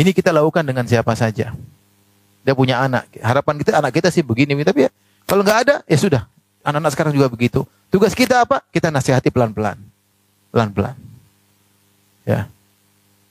[0.00, 1.52] Ini kita lakukan dengan siapa saja.
[2.40, 4.90] Dia punya anak, harapan kita anak kita sih begini, tapi ya,
[5.28, 6.22] kalau nggak ada, ya sudah.
[6.64, 7.68] Anak-anak sekarang juga begitu.
[7.92, 8.64] Tugas kita apa?
[8.72, 9.76] Kita nasihati pelan-pelan.
[10.48, 10.96] Pelan-pelan.
[12.24, 12.48] Ya.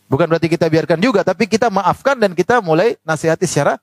[0.06, 3.82] Bukan berarti kita biarkan juga, tapi kita maafkan dan kita mulai nasihati secara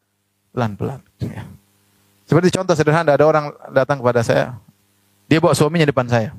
[0.55, 1.03] pelan-pelan.
[1.19, 1.43] Ya.
[2.31, 4.55] Seperti contoh sederhana, ada orang datang kepada saya,
[5.27, 6.31] dia bawa suaminya depan saya.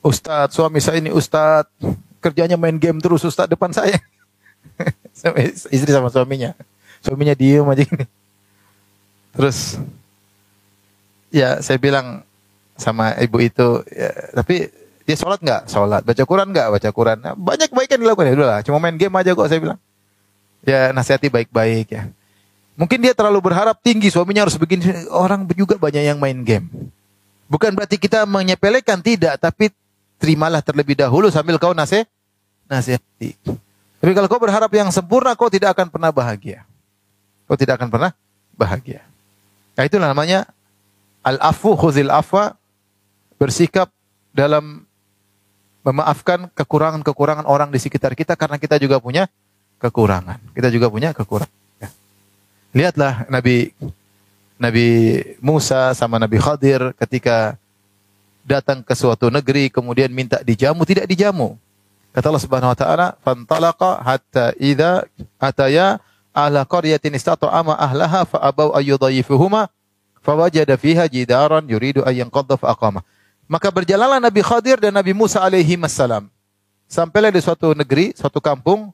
[0.00, 1.68] Ustadz, suami saya ini Ustadz,
[2.24, 4.00] kerjanya main game terus Ustadz depan saya.
[5.70, 6.56] Istri sama suaminya.
[7.00, 8.06] Suaminya diem aja gini.
[9.30, 9.78] Terus,
[11.30, 12.26] ya saya bilang
[12.74, 14.68] sama ibu itu, ya, tapi
[15.06, 15.62] dia sholat nggak?
[15.70, 16.02] Sholat.
[16.02, 16.68] Baca Quran nggak?
[16.76, 17.18] Baca Quran.
[17.20, 18.34] Nah, banyak kebaikan dilakukan ya.
[18.36, 19.78] Udahlah, cuma main game aja kok saya bilang.
[20.60, 22.02] Ya nasihati baik-baik ya.
[22.76, 25.08] Mungkin dia terlalu berharap tinggi suaminya harus begini.
[25.12, 26.68] Orang juga banyak yang main game.
[27.50, 29.72] Bukan berarti kita menyepelekan tidak, tapi
[30.20, 32.04] terimalah terlebih dahulu sambil kau nasih
[32.68, 33.34] nasihati.
[34.00, 36.64] Tapi kalau kau berharap yang sempurna, kau tidak akan pernah bahagia.
[37.44, 38.10] Kau tidak akan pernah
[38.56, 39.04] bahagia.
[39.76, 40.48] Nah itulah namanya
[41.20, 42.56] al-afu khuzil afwa
[43.36, 43.92] bersikap
[44.32, 44.84] dalam
[45.80, 49.28] memaafkan kekurangan-kekurangan orang di sekitar kita karena kita juga punya
[49.80, 50.36] kekurangan.
[50.52, 51.56] Kita juga punya kekurangan.
[51.80, 51.88] Ya.
[52.76, 53.72] Lihatlah Nabi
[54.60, 54.88] Nabi
[55.40, 57.56] Musa sama Nabi Khadir ketika
[58.44, 61.56] datang ke suatu negeri kemudian minta dijamu tidak dijamu.
[62.10, 65.06] Kata Allah Subhanahu wa taala, "Fantalaqa hatta idza
[65.38, 66.02] ataya
[66.34, 69.70] ahla qaryatin istata'ama ahlaha fa abau ayyudhayifuhuma
[70.18, 73.06] fawajada fiha jidaran yuridu an yanqadha fa aqama."
[73.46, 76.30] Maka berjalanlah Nabi Khadir dan Nabi Musa alaihi wassalam.
[76.90, 78.90] Sampailah di suatu negeri, suatu kampung.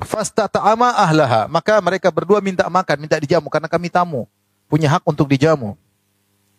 [0.00, 1.48] Fasta ta'ama ahlaha.
[1.48, 4.28] Maka mereka berdua minta makan, minta dijamu karena kami tamu.
[4.68, 5.76] Punya hak untuk dijamu.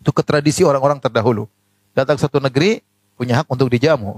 [0.02, 1.46] Itu ketradisi orang-orang terdahulu.
[1.94, 2.82] Datang suatu negeri,
[3.14, 4.18] punya hak untuk dijamu.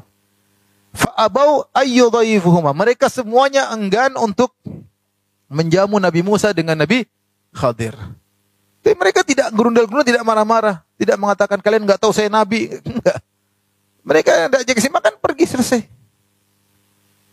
[0.96, 2.72] Fa'abau ayyudhaifuhuma.
[2.72, 4.56] Mereka semuanya enggan untuk
[5.52, 7.04] menjamu Nabi Musa dengan Nabi
[7.52, 7.94] Khadir.
[8.86, 10.86] Tapi mereka tidak gerundel-gerundel, tidak marah-marah.
[10.96, 12.70] Tidak mengatakan kalian nggak tahu saya nabi.
[12.86, 13.18] Enggak.
[14.06, 15.82] Mereka tidak jadi makan pergi selesai.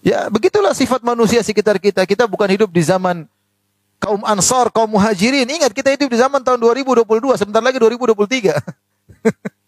[0.02, 2.02] Ya begitulah sifat manusia sekitar kita.
[2.08, 3.28] Kita bukan hidup di zaman
[4.00, 5.46] kaum ansar, kaum muhajirin.
[5.46, 7.06] Ingat kita hidup di zaman tahun 2022.
[7.38, 8.56] Sebentar lagi 2023.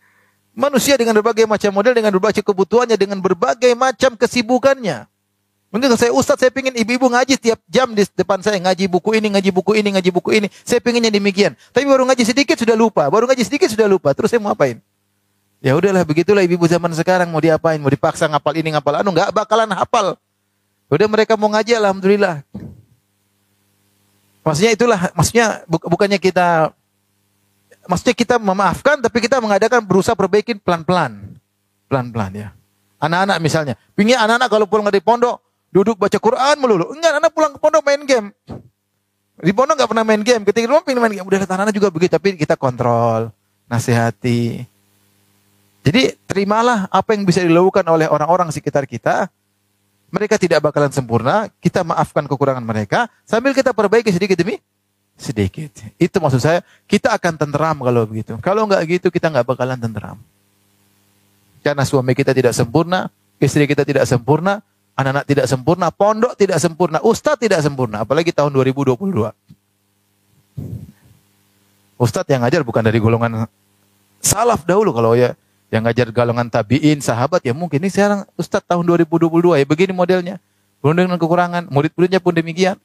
[0.54, 5.10] manusia dengan berbagai macam model, dengan berbagai kebutuhannya, dengan berbagai macam kesibukannya.
[5.74, 8.62] Mungkin saya ustaz, saya ingin ibu-ibu ngaji tiap jam di depan saya.
[8.62, 10.46] Ngaji buku ini, ngaji buku ini, ngaji buku ini.
[10.62, 11.58] Saya pinginnya demikian.
[11.74, 13.10] Tapi baru ngaji sedikit sudah lupa.
[13.10, 14.14] Baru ngaji sedikit sudah lupa.
[14.14, 14.78] Terus saya mau apain?
[15.58, 17.26] Ya udahlah, begitulah ibu-ibu zaman sekarang.
[17.26, 17.82] Mau diapain?
[17.82, 19.10] Mau dipaksa ngapal ini, ngapal anu.
[19.10, 20.14] Nggak bakalan hafal.
[20.86, 22.46] Udah mereka mau ngaji, Alhamdulillah.
[24.46, 26.70] Maksudnya itulah, maksudnya bukannya kita,
[27.86, 31.36] maksudnya kita memaafkan, tapi kita mengadakan berusaha perbaikin pelan-pelan.
[31.88, 32.48] Pelan-pelan ya.
[32.98, 33.74] Anak-anak misalnya.
[33.92, 35.44] Pingin anak-anak kalau pulang dari pondok,
[35.74, 36.94] Duduk baca Quran melulu.
[36.94, 38.30] Enggak, anak pulang ke pondok main game.
[39.42, 40.46] Di pondok nggak pernah main game.
[40.46, 41.26] Ketika di rumah pengen main game.
[41.26, 42.14] Udah anak-anak juga begitu.
[42.14, 43.34] Tapi kita kontrol.
[43.66, 44.62] Nasihati.
[45.82, 49.26] Jadi terimalah apa yang bisa dilakukan oleh orang-orang sekitar kita.
[50.14, 51.50] Mereka tidak bakalan sempurna.
[51.58, 53.10] Kita maafkan kekurangan mereka.
[53.26, 54.62] Sambil kita perbaiki sedikit demi
[55.14, 55.70] sedikit.
[55.96, 56.60] Itu maksud saya.
[56.84, 58.36] Kita akan tenteram kalau begitu.
[58.42, 60.18] Kalau nggak gitu kita nggak bakalan tenteram.
[61.64, 63.08] Karena suami kita tidak sempurna.
[63.38, 64.62] Istri kita tidak sempurna
[64.94, 68.94] Anak-anak tidak sempurna, pondok tidak sempurna, ustadz tidak sempurna, apalagi tahun 2022.
[71.98, 73.50] Ustadz yang ngajar bukan dari golongan
[74.22, 75.34] salaf dahulu kalau ya
[75.74, 80.38] yang ngajar golongan tabiin, sahabat ya mungkin ini sekarang ustadz tahun 2022 ya begini modelnya.
[80.78, 82.78] Belum dengan kekurangan, murid-muridnya pun demikian.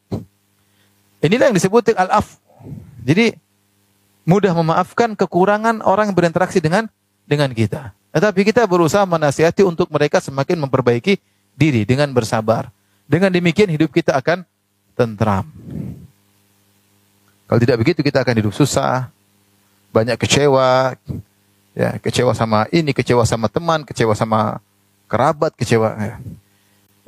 [1.19, 2.39] Inilah yang disebut al-af.
[3.03, 3.35] Jadi
[4.23, 6.87] mudah memaafkan kekurangan orang yang berinteraksi dengan
[7.27, 7.91] dengan kita.
[8.09, 11.21] Tetapi kita berusaha menasihati untuk mereka semakin memperbaiki
[11.53, 12.71] diri dengan bersabar.
[13.09, 14.45] Dengan demikian hidup kita akan
[14.93, 15.45] tentram.
[17.49, 19.09] Kalau tidak begitu kita akan hidup susah,
[19.89, 20.93] banyak kecewa,
[21.73, 24.61] ya kecewa sama ini, kecewa sama teman, kecewa sama
[25.09, 25.89] kerabat, kecewa.
[25.97, 26.15] Ya.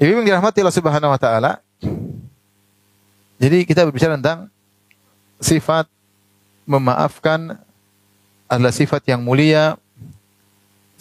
[0.01, 1.51] Ibu yang dirahmati Allah Subhanahu Wa Taala.
[3.41, 4.53] Jadi kita berbicara tentang
[5.41, 5.89] sifat
[6.69, 7.57] memaafkan
[8.45, 9.81] adalah sifat yang mulia,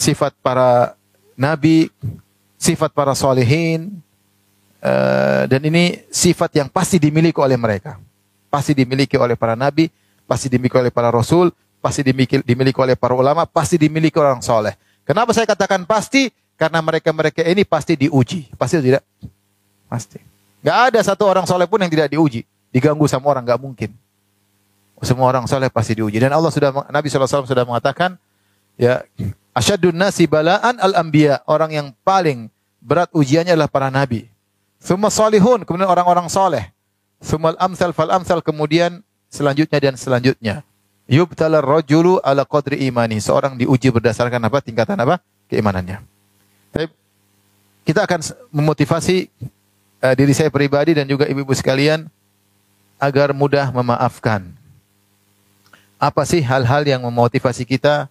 [0.00, 0.96] sifat para
[1.36, 1.92] nabi,
[2.56, 4.00] sifat para solehin,
[4.80, 8.00] uh, dan ini sifat yang pasti dimiliki oleh mereka.
[8.48, 9.92] Pasti dimiliki oleh para nabi,
[10.24, 11.52] pasti dimiliki oleh para rasul,
[11.84, 12.40] pasti dimiliki,
[12.80, 14.72] oleh para ulama, pasti dimiliki orang soleh.
[15.04, 16.32] Kenapa saya katakan pasti?
[16.56, 18.52] Karena mereka-mereka ini pasti diuji.
[18.56, 19.04] Pasti tidak?
[19.88, 20.20] Pasti.
[20.60, 22.44] Gak ada satu orang soleh pun yang tidak diuji.
[22.70, 23.90] Diganggu sama orang, gak mungkin.
[25.00, 26.20] Semua orang soleh pasti diuji.
[26.20, 28.20] Dan Allah sudah, Nabi SAW sudah mengatakan,
[28.76, 29.00] ya
[29.50, 31.42] Asyadun nasi balaan al-anbiya.
[31.46, 32.46] Orang yang paling
[32.78, 34.30] berat ujiannya adalah para nabi.
[34.80, 36.70] Semua salihun, kemudian orang-orang soleh.
[37.20, 40.54] Sumal amsal fal amsal, kemudian selanjutnya dan selanjutnya.
[41.10, 43.18] Yubtalar rajulu ala qadri imani.
[43.18, 44.62] Seorang diuji berdasarkan apa?
[44.62, 45.18] Tingkatan apa?
[45.50, 46.00] Keimanannya.
[47.82, 48.22] Kita akan
[48.54, 49.26] memotivasi
[50.00, 52.08] uh, diri saya pribadi dan juga ibu-ibu sekalian
[53.00, 54.44] agar mudah memaafkan.
[56.00, 58.08] Apa sih hal-hal yang memotivasi kita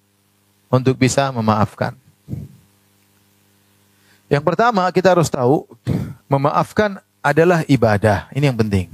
[0.69, 1.97] untuk bisa memaafkan.
[4.30, 5.65] Yang pertama kita harus tahu
[6.30, 8.30] memaafkan adalah ibadah.
[8.30, 8.86] Ini yang penting.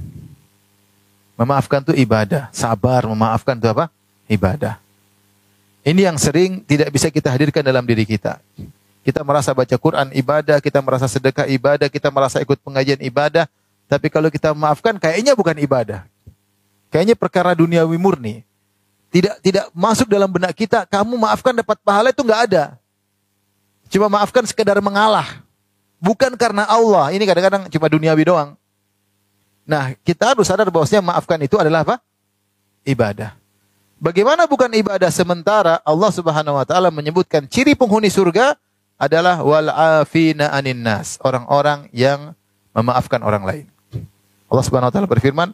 [1.36, 2.48] Memaafkan itu ibadah.
[2.56, 3.92] Sabar memaafkan itu apa?
[4.24, 4.80] Ibadah.
[5.84, 8.40] Ini yang sering tidak bisa kita hadirkan dalam diri kita.
[9.06, 13.46] Kita merasa baca Quran ibadah, kita merasa sedekah ibadah, kita merasa ikut pengajian ibadah.
[13.86, 16.10] Tapi kalau kita memaafkan kayaknya bukan ibadah.
[16.90, 18.42] Kayaknya perkara duniawi murni
[19.16, 22.64] tidak tidak masuk dalam benak kita, kamu maafkan dapat pahala itu nggak ada.
[23.88, 25.40] Cuma maafkan sekedar mengalah.
[25.96, 27.14] Bukan karena Allah.
[27.14, 28.58] Ini kadang-kadang cuma duniawi doang.
[29.64, 31.96] Nah, kita harus sadar bahwasanya maafkan itu adalah apa?
[32.84, 33.34] Ibadah.
[33.96, 38.52] Bagaimana bukan ibadah sementara Allah Subhanahu wa taala menyebutkan ciri penghuni surga
[38.96, 39.68] adalah wal
[40.00, 42.32] afina anin nas, orang-orang yang
[42.72, 43.66] memaafkan orang lain.
[44.48, 45.50] Allah Subhanahu wa taala berfirman,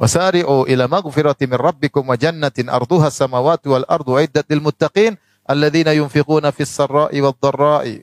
[0.00, 5.92] Wasari'u ila maghfirati min rabbikum wa jannatin arduha samawati wal ardu iddat lil muttaqin alladzina
[5.92, 8.00] yunfiquna fis sarra'i wad dharra'i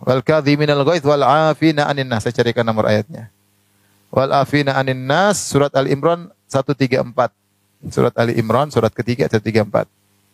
[0.00, 2.24] wal kadhimin al ghaith wal 'afina 'anil nas.
[2.24, 3.28] Saya carikan nomor ayatnya.
[4.08, 7.36] Wal 'afina 'anil nas surat Al Imran 134.
[7.92, 9.86] Surat Ali Imran surat ketiga 134.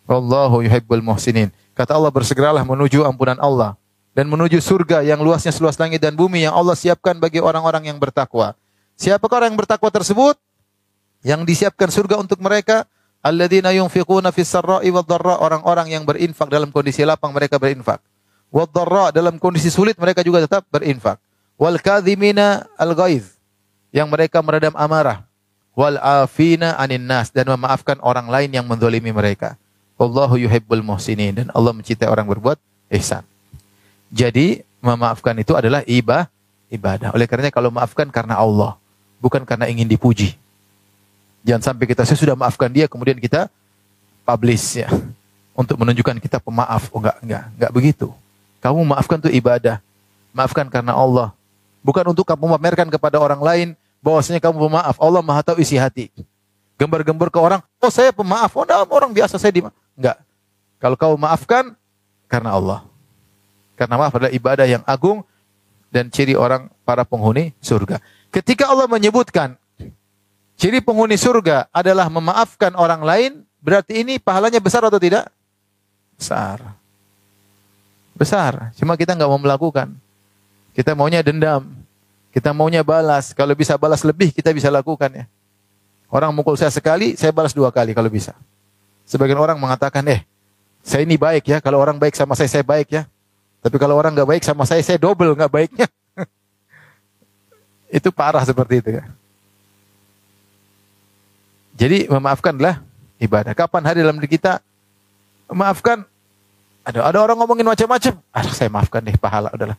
[0.07, 1.51] Wallahu yuhibbul muhsinin.
[1.73, 3.81] Kata Allah bersegeralah menuju ampunan Allah
[4.13, 7.97] dan menuju surga yang luasnya seluas langit dan bumi yang Allah siapkan bagi orang-orang yang
[7.97, 8.53] bertakwa.
[9.01, 10.37] Siapakah orang yang bertakwa tersebut?
[11.25, 12.85] Yang disiapkan surga untuk mereka
[13.25, 18.05] alladzina yunfiquna fis sarra'i wad dharra orang-orang yang berinfak dalam kondisi lapang mereka berinfak.
[18.53, 21.17] Wad dharra dalam kondisi sulit mereka juga tetap berinfak.
[21.57, 23.41] Wal kadhimina al ghaiz
[23.95, 25.25] yang mereka meredam amarah.
[25.73, 29.57] Wal afina anin nas dan memaafkan orang lain yang mendolimi mereka.
[30.03, 32.59] Wallahu yuhibbul muhsinin dan Allah mencintai orang berbuat
[32.99, 33.23] ihsan.
[34.11, 36.27] Jadi memaafkan itu adalah ibah,
[36.67, 37.15] ibadah.
[37.15, 38.75] Oleh karenanya kalau maafkan karena Allah
[39.23, 40.35] bukan karena ingin dipuji.
[41.47, 43.47] Jangan sampai kita saya sudah maafkan dia kemudian kita
[44.27, 44.91] publish ya
[45.55, 46.91] untuk menunjukkan kita pemaaf.
[46.91, 48.09] Oh enggak, enggak, enggak begitu.
[48.59, 49.79] Kamu maafkan itu ibadah.
[50.35, 51.31] Maafkan karena Allah.
[51.87, 53.69] Bukan untuk kamu memamerkan kepada orang lain
[54.03, 54.99] bahwasanya kamu pemaaf.
[54.99, 56.11] Allah Maha tahu isi hati.
[56.75, 59.63] Gembar-gembor ke orang, "Oh, saya pemaaf." Oh, enggak, orang biasa saya di
[59.97, 60.21] Enggak.
[60.83, 61.65] Kalau kamu maafkan
[62.27, 62.81] karena Allah.
[63.77, 65.25] Karena maaf adalah ibadah yang agung
[65.93, 68.01] dan ciri orang para penghuni surga.
[68.33, 69.61] Ketika Allah menyebutkan
[70.57, 75.29] ciri penghuni surga adalah memaafkan orang lain, berarti ini pahalanya besar atau tidak?
[76.17, 76.63] Besar.
[78.17, 78.73] Besar.
[78.79, 79.93] Cuma kita nggak mau melakukan.
[80.73, 81.69] Kita maunya dendam.
[82.33, 83.37] Kita maunya balas.
[83.37, 85.25] Kalau bisa balas lebih, kita bisa lakukan ya.
[86.13, 88.33] Orang mukul saya sekali, saya balas dua kali kalau bisa.
[89.13, 90.25] Sebagian orang mengatakan, eh,
[90.81, 91.61] saya ini baik ya.
[91.61, 93.05] Kalau orang baik sama saya, saya baik ya.
[93.61, 95.85] Tapi kalau orang nggak baik sama saya, saya double nggak baiknya.
[98.01, 99.05] itu parah seperti itu ya.
[101.77, 102.81] Jadi memaafkanlah
[103.21, 103.53] ibadah.
[103.53, 104.65] Kapan hari dalam diri kita
[105.53, 106.09] memaafkan?
[106.83, 108.17] Ada ada orang ngomongin macam-macam.
[108.33, 109.77] Ah, saya maafkan deh pahala udahlah.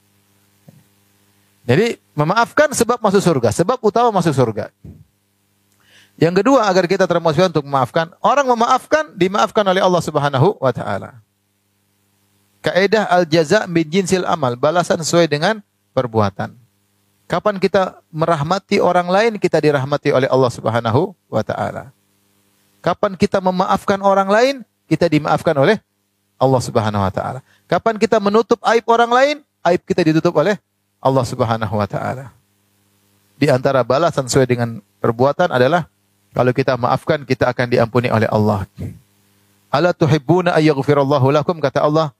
[1.65, 4.69] Jadi memaafkan sebab masuk surga, sebab utama masuk surga.
[6.13, 11.17] Yang kedua agar kita termotivasi untuk memaafkan, orang memaafkan dimaafkan oleh Allah Subhanahu wa taala.
[12.63, 15.59] Kaidah al jaza min jinsil amal, balasan sesuai dengan
[15.91, 16.53] perbuatan.
[17.25, 21.89] Kapan kita merahmati orang lain, kita dirahmati oleh Allah Subhanahu wa taala.
[22.83, 25.81] Kapan kita memaafkan orang lain, kita dimaafkan oleh
[26.37, 27.39] Allah Subhanahu wa taala.
[27.65, 30.61] Kapan kita menutup aib orang lain, aib kita ditutup oleh
[31.01, 32.29] Allah Subhanahu wa taala.
[33.39, 35.89] Di antara balasan sesuai dengan perbuatan adalah
[36.33, 38.65] kalau kita maafkan kita akan diampuni oleh Allah.
[39.69, 42.13] Ala tuhibbuna ayyaghfirallahu lakum kata Allah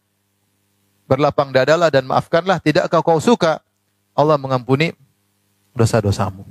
[1.10, 2.62] berlapang dadalah dan maafkanlah.
[2.62, 3.60] Tidakkah kau suka
[4.14, 4.94] Allah mengampuni
[5.74, 6.46] dosa-dosamu?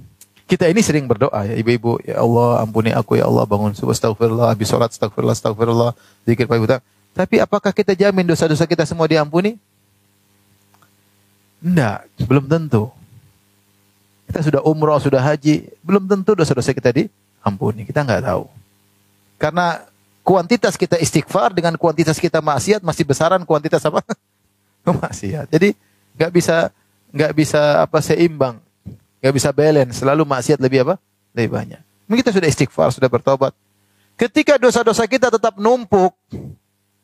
[0.46, 4.52] Kita ini sering berdoa ya ibu-ibu, ya Allah ampuni aku ya Allah bangun subuh astagfirullah,
[4.52, 5.90] habis sholat astagfirullah, astagfirullah,
[6.28, 6.82] zikir pagi petang.
[7.16, 9.56] Tapi apakah kita jamin dosa-dosa kita semua diampuni?
[11.62, 12.90] Tidak, belum tentu.
[14.28, 16.90] Kita sudah umroh, sudah haji, belum tentu dosa-dosa kita
[17.42, 17.82] diampuni.
[17.82, 18.46] Kita nggak tahu.
[19.42, 19.82] Karena
[20.22, 24.06] kuantitas kita istighfar dengan kuantitas kita maksiat masih besaran kuantitas apa?
[24.86, 25.50] maksiat.
[25.50, 25.74] Jadi
[26.14, 26.70] nggak bisa
[27.10, 28.62] nggak bisa apa seimbang,
[29.18, 29.98] nggak bisa balance.
[29.98, 30.94] Selalu maksiat lebih apa?
[31.34, 31.82] Lebih banyak.
[32.06, 33.50] Mungkin kita sudah istighfar, sudah bertobat.
[34.14, 36.14] Ketika dosa-dosa kita tetap numpuk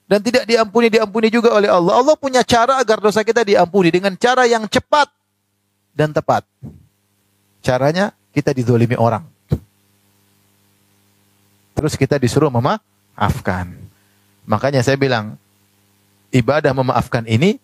[0.06, 1.98] dan tidak diampuni, diampuni juga oleh Allah.
[1.98, 5.10] Allah punya cara agar dosa kita diampuni dengan cara yang cepat
[5.90, 6.46] dan tepat.
[7.58, 9.26] Caranya kita didolimi orang.
[11.78, 13.70] Terus kita disuruh memaafkan.
[14.50, 15.38] Makanya saya bilang,
[16.34, 17.62] ibadah memaafkan ini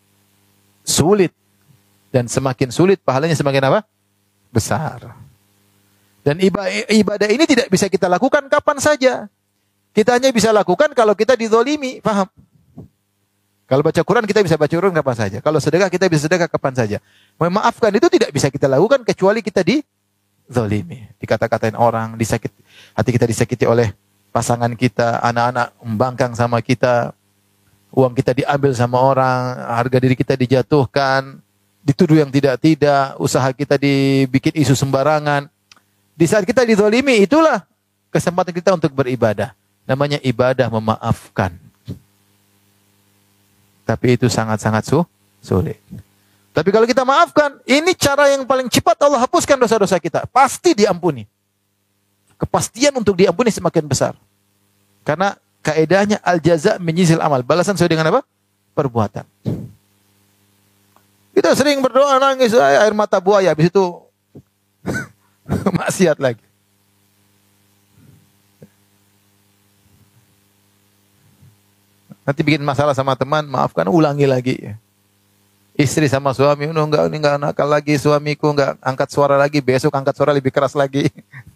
[0.87, 1.35] sulit
[2.14, 3.81] dan semakin sulit pahalanya semakin apa?
[4.55, 5.18] Besar.
[6.22, 9.27] Dan ibadah ini tidak bisa kita lakukan kapan saja.
[9.90, 12.31] Kita hanya bisa lakukan kalau kita dizolimi, paham?
[13.66, 15.38] Kalau baca Quran kita bisa baca Quran kapan saja.
[15.42, 16.98] Kalau sedekah kita bisa sedekah kapan saja.
[17.35, 21.03] Memaafkan itu tidak bisa kita lakukan kecuali kita dizolimi.
[21.18, 22.53] Dikata-katain orang, disakit,
[22.94, 23.90] hati kita disakiti oleh
[24.35, 27.14] pasangan kita, anak-anak membangkang sama kita,
[27.94, 31.38] uang kita diambil sama orang, harga diri kita dijatuhkan,
[31.87, 35.47] dituduh yang tidak-tidak, usaha kita dibikin isu sembarangan.
[36.18, 37.62] Di saat kita dizolimi, itulah
[38.11, 39.55] kesempatan kita untuk beribadah.
[39.87, 41.55] Namanya ibadah memaafkan.
[43.87, 44.99] Tapi itu sangat-sangat su
[45.38, 45.79] sulit.
[46.51, 50.27] Tapi kalau kita maafkan, ini cara yang paling cepat Allah hapuskan dosa-dosa kita.
[50.27, 51.29] Pasti diampuni.
[52.35, 54.12] Kepastian untuk diampuni semakin besar.
[55.07, 57.40] Karena kaedahnya al jaza menyizil amal.
[57.40, 58.20] Balasan sesuai dengan apa?
[58.75, 59.25] Perbuatan.
[61.35, 63.85] Kita sering berdoa nangis air mata buaya habis itu
[65.83, 66.44] maksiat lagi.
[72.25, 74.73] Nanti bikin masalah sama teman, maafkan, ulangi lagi.
[75.77, 80.16] Istri sama suami, enggak, ini enggak nakal lagi, suamiku enggak angkat suara lagi, besok angkat
[80.16, 81.12] suara lebih keras lagi.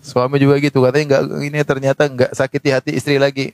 [0.00, 3.52] Suami juga gitu, katanya enggak ini ternyata enggak sakiti hati istri lagi.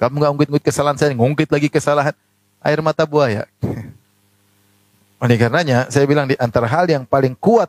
[0.00, 2.14] Kamu enggak ungkit-ungkit kesalahan saya, ngungkit lagi kesalahan.
[2.62, 3.46] Air mata buaya.
[5.22, 7.68] Oleh karenanya, saya bilang di antara hal yang paling kuat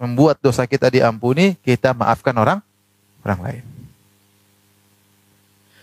[0.00, 2.58] membuat dosa kita diampuni, kita maafkan orang
[3.22, 3.64] orang lain.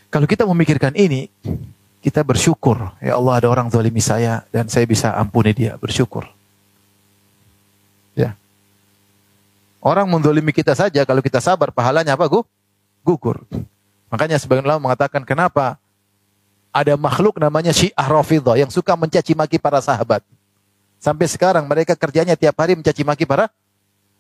[0.08, 1.30] Kalau kita memikirkan ini,
[2.02, 2.96] kita bersyukur.
[3.04, 5.76] Ya Allah ada orang zalimi saya dan saya bisa ampuni dia.
[5.76, 6.24] Bersyukur.
[8.16, 8.34] Ya.
[9.78, 12.26] Orang mendolimi kita saja, kalau kita sabar, pahalanya apa?
[12.26, 12.42] Gu?
[13.06, 13.46] Gugur.
[14.10, 15.78] Makanya sebagian ulama mengatakan, kenapa
[16.74, 20.22] ada makhluk namanya Syiah Rafidah yang suka mencaci maki para sahabat.
[20.98, 23.50] Sampai sekarang mereka kerjanya tiap hari mencaci maki para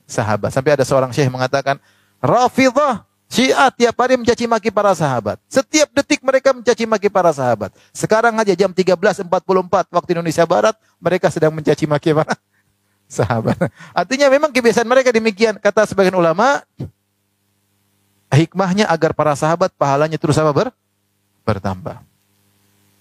[0.06, 0.53] sahabat.
[0.53, 1.82] Sampai ada seorang syekh mengatakan,
[2.22, 5.38] Rafidah, Syiah tiap hari mencaci maki para sahabat.
[5.51, 7.76] Setiap detik mereka mencaci maki para sahabat.
[7.91, 9.28] Sekarang aja jam 13.44
[9.91, 12.34] waktu Indonesia Barat, mereka sedang mencaci maki para
[13.08, 13.55] sahabat.
[13.95, 15.55] Artinya memang kebiasaan mereka demikian.
[15.58, 16.62] Kata sebagian ulama,
[18.32, 20.70] hikmahnya agar para sahabat pahalanya terus apa ber?
[21.47, 22.03] bertambah.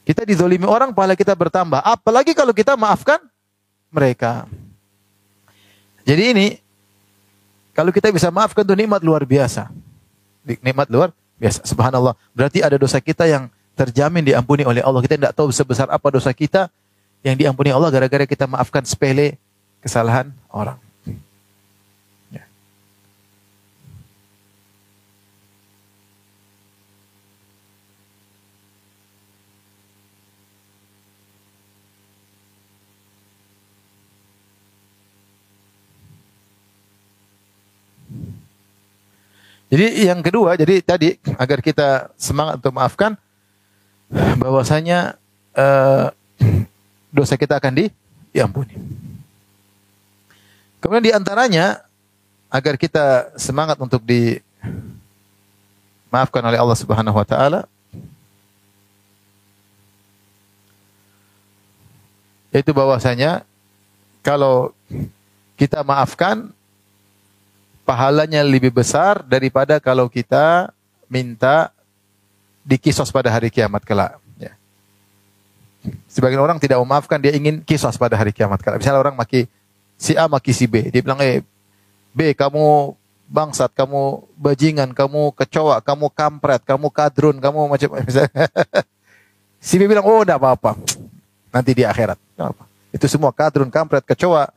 [0.07, 1.83] Kita dizolimi orang, pahala kita bertambah.
[1.83, 3.19] Apalagi kalau kita maafkan
[3.91, 4.47] mereka.
[6.07, 6.47] Jadi ini,
[7.75, 9.67] kalau kita bisa maafkan itu nikmat luar biasa.
[10.47, 11.11] Nikmat luar
[11.43, 11.67] biasa.
[11.67, 12.15] Subhanallah.
[12.31, 15.03] Berarti ada dosa kita yang terjamin diampuni oleh Allah.
[15.03, 16.71] Kita tidak tahu sebesar apa dosa kita
[17.27, 19.35] yang diampuni Allah gara-gara kita maafkan sepele
[19.87, 20.83] kesalahan orang.
[22.35, 22.43] Ya.
[39.71, 43.15] Jadi yang kedua, jadi tadi agar kita semangat untuk maafkan
[44.43, 45.15] bahwasanya
[45.55, 46.11] uh,
[47.15, 48.35] dosa kita akan diampuni.
[48.35, 49.16] diampuni.
[50.87, 51.83] Kemudian di antaranya
[52.47, 54.47] agar kita semangat untuk dimaafkan
[56.47, 57.67] oleh Allah Subhanahu wa taala
[62.55, 63.43] yaitu bahwasanya
[64.23, 64.71] kalau
[65.59, 66.55] kita maafkan
[67.83, 70.71] pahalanya lebih besar daripada kalau kita
[71.11, 71.75] minta
[72.63, 74.23] dikisos pada hari kiamat kelak.
[74.39, 74.55] Ya.
[76.07, 78.79] Sebagian orang tidak memaafkan, dia ingin kisos pada hari kiamat kelak.
[78.79, 79.51] Misalnya orang maki
[79.97, 81.41] si A maki si B, dia bilang, eh
[82.13, 82.95] B kamu
[83.27, 88.25] bangsat, kamu bajingan, kamu kecoa, kamu kampret, kamu kadrun, kamu macam macam.
[89.59, 90.79] si B bilang, oh tidak apa-apa,
[91.51, 92.19] nanti di akhirat.
[92.39, 92.65] Apa.
[92.95, 94.49] Itu semua kadrun, kampret, kecoa,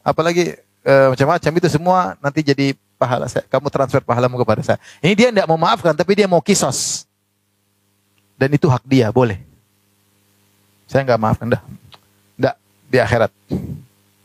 [0.00, 3.44] apalagi e, macam-macam itu semua nanti jadi pahala saya.
[3.48, 4.78] Kamu transfer pahalamu kepada saya.
[5.02, 7.04] Ini dia tidak mau maafkan, tapi dia mau kisos.
[8.34, 9.38] Dan itu hak dia, boleh.
[10.90, 11.62] Saya nggak maafkan, dah.
[12.36, 12.54] Enggak,
[12.90, 13.30] di akhirat.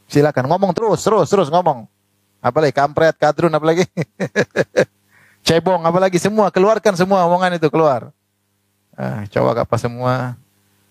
[0.09, 1.85] Silakan ngomong terus, terus, terus ngomong.
[2.41, 3.85] Apalagi kampret, kadrun, apalagi.
[5.45, 6.49] Cebong, apalagi semua.
[6.49, 8.09] Keluarkan semua omongan itu, keluar.
[8.97, 10.33] Ah, coba apa semua.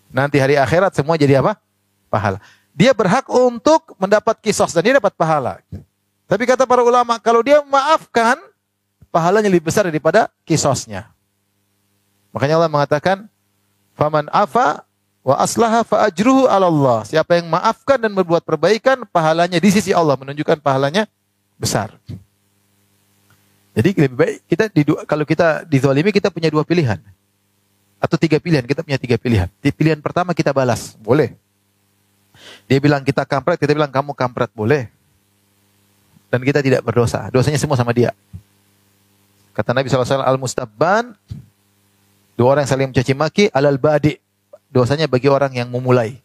[0.08, 1.58] Nanti hari akhirat semua jadi apa?
[2.08, 2.40] Pahala
[2.78, 5.58] dia berhak untuk mendapat kisos dan dia dapat pahala.
[6.30, 8.38] Tapi kata para ulama, kalau dia memaafkan,
[9.10, 11.10] pahalanya lebih besar daripada kisosnya.
[12.30, 13.26] Makanya Allah mengatakan,
[13.98, 14.86] "Faman afa
[15.29, 20.16] wa aslaha fa ajruhu Allah." Siapa yang maafkan dan berbuat perbaikan, pahalanya di sisi Allah,
[20.16, 21.05] menunjukkan pahalanya
[21.61, 21.93] besar.
[23.76, 26.99] Jadi lebih baik kita di kalau kita dizalimi kita punya dua pilihan.
[27.99, 29.51] Atau tiga pilihan, kita punya tiga pilihan.
[29.59, 31.35] Di pilihan pertama kita balas, boleh.
[32.70, 34.87] Dia bilang kita kampret, kita bilang kamu kampret, boleh.
[36.31, 37.26] Dan kita tidak berdosa.
[37.35, 38.14] Dosanya semua sama dia.
[39.51, 41.18] Kata Nabi SAW, Al-Mustabban,
[42.39, 44.14] dua orang yang saling mencaci maki, alal badi.
[44.68, 46.20] Dosanya bagi orang yang memulai.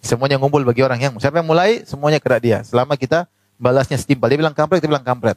[0.00, 2.58] Semuanya ngumpul bagi orang yang, siapa yang mulai, semuanya kena dia.
[2.64, 3.28] Selama kita
[3.60, 4.32] balasnya setimpal.
[4.32, 5.36] Dia bilang kampret, kita bilang kampret.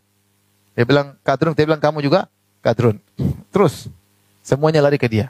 [0.73, 2.31] Dia bilang kadrun, kita bilang kamu juga
[2.63, 2.97] kadrun.
[3.51, 3.91] Terus,
[4.41, 5.29] semuanya lari ke dia.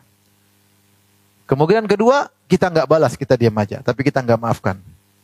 [1.50, 3.82] Kemungkinan kedua, kita nggak balas, kita diam aja.
[3.84, 4.80] Tapi kita nggak maafkan.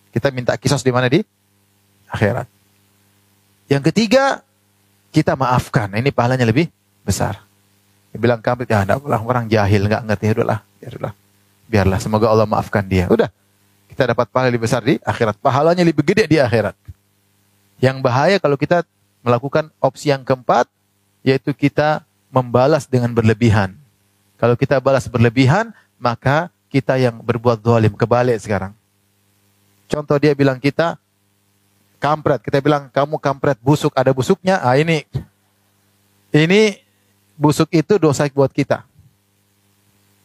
[0.10, 1.24] Kita minta kisos di mana di
[2.10, 2.50] akhirat.
[3.70, 4.42] Yang ketiga,
[5.14, 5.94] kita maafkan.
[5.94, 6.68] Ini pahalanya lebih
[7.06, 7.40] besar.
[8.10, 10.60] Dia bilang kami, ya enggak orang jahil nggak ngerti, ya udahlah,
[11.70, 12.02] biarlah.
[12.02, 13.06] Semoga Allah maafkan dia.
[13.06, 13.30] Udah,
[13.94, 15.38] kita dapat pahala lebih besar di akhirat.
[15.38, 16.74] Pahalanya lebih gede di akhirat.
[17.78, 18.82] Yang bahaya kalau kita
[19.22, 20.66] melakukan opsi yang keempat,
[21.22, 22.02] yaitu kita
[22.34, 23.78] membalas dengan berlebihan.
[24.42, 28.72] Kalau kita balas berlebihan, maka kita yang berbuat zalim kebalik sekarang.
[29.90, 30.96] Contoh dia bilang kita
[32.00, 34.62] kampret, kita bilang kamu kampret busuk ada busuknya.
[34.64, 35.04] Ah ini
[36.32, 36.80] ini
[37.36, 38.89] busuk itu dosa buat kita.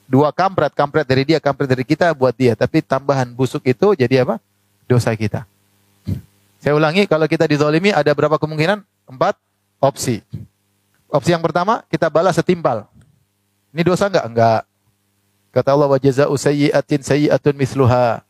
[0.05, 2.52] Dua kampret, kampret dari dia, kampret dari kita buat dia.
[2.52, 4.36] Tapi tambahan busuk itu jadi apa?
[4.84, 5.48] Dosa kita.
[6.61, 8.84] Saya ulangi, kalau kita dizolimi ada berapa kemungkinan?
[9.09, 9.36] Empat
[9.80, 10.24] opsi.
[11.09, 12.88] Opsi yang pertama, kita balas setimpal.
[13.72, 14.24] Ini dosa enggak?
[14.28, 14.61] Enggak.
[15.55, 18.24] Kata Allah wa jazaa'u sayyi'atin sayyi'atun misluha.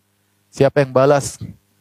[0.53, 1.41] Siapa yang balas,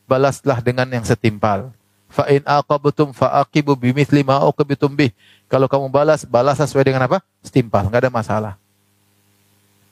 [0.09, 1.69] balaslah dengan yang setimpal.
[2.07, 5.13] Fa in aqabtum fa aqibu bimithli ma uqibtum bih.
[5.49, 7.21] Kalau kamu balas, balas sesuai dengan apa?
[7.43, 8.53] Setimpal, enggak ada masalah.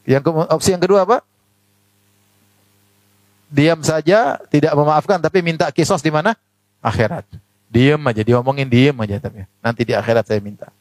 [0.06, 1.22] Yang opsi yang kedua apa?
[3.52, 6.34] Diam saja, tidak memaafkan tapi minta kisos di mana?
[6.80, 7.28] Akhirat.
[7.72, 10.72] Diam aja, diomongin diam aja tapi nanti di akhirat saya minta.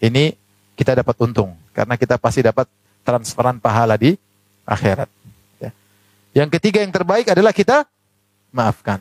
[0.00, 0.36] Ini
[0.76, 2.68] kita dapat untung karena kita pasti dapat
[3.04, 4.16] transferan pahala di
[4.64, 5.08] akhirat.
[5.60, 5.70] Ya.
[6.32, 7.84] Yang ketiga yang terbaik adalah kita
[8.54, 9.00] maafkan.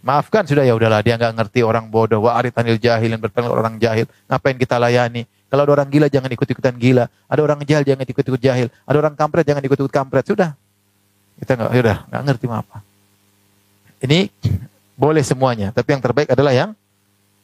[0.00, 3.76] Maafkan sudah ya udahlah dia nggak ngerti orang bodoh wa aritanil jahil yang berpengaruh orang
[3.76, 4.08] jahil.
[4.30, 5.28] Ngapain kita layani?
[5.50, 7.10] Kalau ada orang gila jangan ikut-ikutan gila.
[7.26, 8.70] Ada orang jahil jangan ikut-ikut jahil.
[8.86, 10.24] Ada orang kampret jangan ikut-ikut kampret.
[10.24, 10.54] Sudah.
[11.42, 12.78] Kita nggak sudah nggak ngerti apa.
[14.00, 14.18] Ini
[14.96, 16.70] boleh semuanya, tapi yang terbaik adalah yang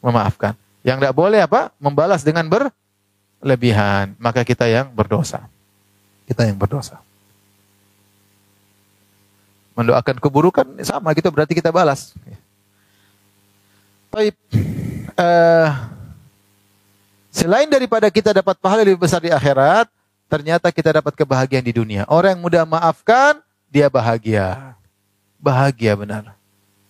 [0.00, 0.56] memaafkan.
[0.86, 1.74] Yang tidak boleh apa?
[1.76, 5.48] Membalas dengan berlebihan, maka kita yang berdosa
[6.26, 6.98] kita yang berdosa.
[9.78, 12.12] Mendoakan keburukan sama gitu berarti kita balas.
[14.10, 14.34] Baik.
[15.16, 15.68] Uh,
[17.36, 19.92] selain daripada kita dapat pahala lebih besar di akhirat,
[20.32, 22.08] ternyata kita dapat kebahagiaan di dunia.
[22.08, 24.72] Orang yang mudah maafkan, dia bahagia.
[25.36, 26.32] Bahagia benar.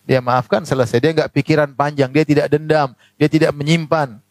[0.07, 1.03] Dia maafkan selesai.
[1.03, 4.23] Dia nggak pikiran panjang, dia tidak dendam, dia tidak menyimpan.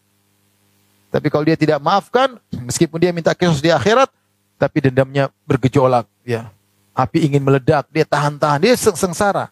[1.12, 4.08] Tapi kalau dia tidak maafkan, meskipun dia minta kisos di akhirat,
[4.56, 6.48] tapi dendamnya bergejolak, ya.
[6.96, 9.52] Api ingin meledak, dia tahan-tahan, dia sengsara.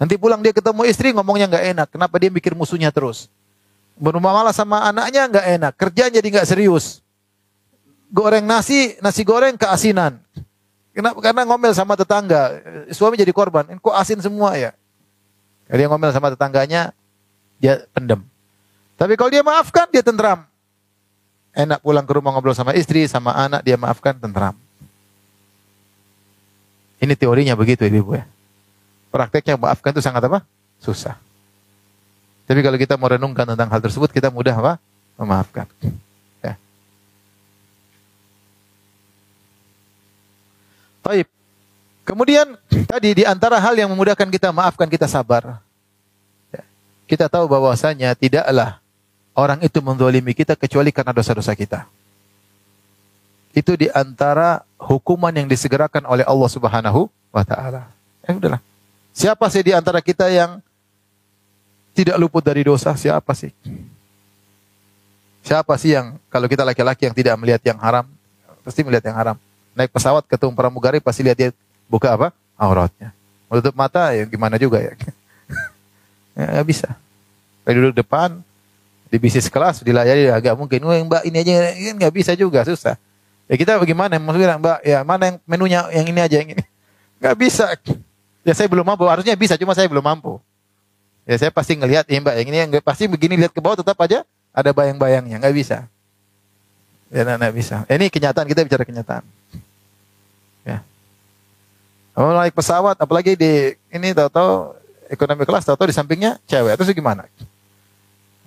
[0.00, 1.88] Nanti pulang dia ketemu istri ngomongnya nggak enak.
[1.92, 3.28] Kenapa dia mikir musuhnya terus?
[3.98, 7.02] Berumah malah sama anaknya nggak enak, kerjaan jadi nggak serius.
[8.08, 10.22] Goreng nasi, nasi goreng keasinan.
[10.94, 11.18] Kenapa?
[11.22, 12.58] Karena ngomel sama tetangga.
[12.94, 13.66] Suami jadi korban.
[13.78, 14.74] Kok asin semua ya?
[15.68, 16.96] Dia ngomel sama tetangganya,
[17.60, 18.24] dia pendem.
[18.96, 20.42] Tapi kalau dia maafkan, dia tentram.
[21.52, 24.56] Enak pulang ke rumah ngobrol sama istri, sama anak, dia maafkan, tentram.
[26.98, 28.26] Ini teorinya begitu ibu ya.
[29.12, 30.42] Prakteknya maafkan itu sangat apa?
[30.82, 31.14] Susah.
[32.48, 34.72] Tapi kalau kita mau renungkan tentang hal tersebut, kita mudah apa?
[35.20, 35.68] Memaafkan.
[36.40, 36.56] Ya.
[41.04, 41.28] Taib.
[42.08, 42.56] Kemudian
[42.88, 45.60] tadi di antara hal yang memudahkan kita maafkan kita sabar.
[46.48, 46.64] Ya.
[47.04, 48.80] Kita tahu bahwasanya tidaklah
[49.36, 51.84] orang itu mendolimi kita kecuali karena dosa-dosa kita.
[53.52, 57.92] Itu di antara hukuman yang disegerakan oleh Allah Subhanahu wa taala.
[58.24, 58.56] Ya.
[59.12, 60.64] Siapa sih di antara kita yang
[61.98, 62.94] tidak luput dari dosa?
[62.94, 63.50] Siapa sih?
[65.42, 68.06] Siapa sih yang kalau kita laki-laki yang tidak melihat yang haram,
[68.62, 69.36] pasti melihat yang haram.
[69.74, 71.50] Naik pesawat ketemu pramugari pasti lihat dia
[71.90, 72.28] buka apa?
[72.54, 73.10] Auratnya.
[73.50, 74.94] Menutup mata ya gimana juga ya.
[76.58, 76.94] ya bisa.
[77.66, 78.38] Kalau duduk depan,
[79.08, 80.78] di bisnis kelas dilayani agak mungkin.
[80.84, 82.94] Wah, mbak ini aja kan nggak bisa juga, susah.
[83.48, 84.20] Ya kita bagaimana?
[84.20, 86.64] Maksudnya mbak, ya mana yang menunya yang ini aja yang ini.
[87.18, 87.66] Nggak bisa.
[88.44, 89.08] Ya saya belum mampu.
[89.08, 90.38] Harusnya bisa, cuma saya belum mampu.
[91.28, 94.00] Ya saya pasti ngelihat, ya mbak yang ini yang pasti begini lihat ke bawah tetap
[94.00, 95.84] aja ada bayang-bayangnya, nggak bisa.
[97.12, 97.84] Ya nggak bisa.
[97.84, 99.20] Ini kenyataan kita bicara kenyataan.
[100.64, 100.80] Ya.
[102.16, 104.72] Kalau naik pesawat, apalagi di ini tahu-tahu
[105.12, 107.28] ekonomi kelas, tahu-tahu di sampingnya cewek, terus gimana?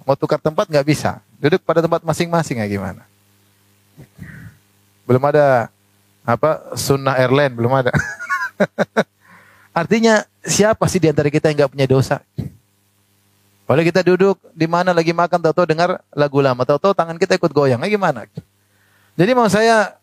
[0.01, 3.05] Mau tukar tempat nggak bisa, duduk pada tempat masing-masing ya gimana?
[5.05, 5.69] Belum ada
[6.25, 7.93] apa sunnah airline belum ada.
[9.85, 12.25] Artinya siapa sih di antara kita yang nggak punya dosa?
[13.71, 17.55] Kalau kita duduk di mana lagi makan, tahu-tahu dengar lagu lama, tahu-tahu tangan kita ikut
[17.55, 18.27] goyang, ya gimana?
[19.15, 19.95] Jadi mau saya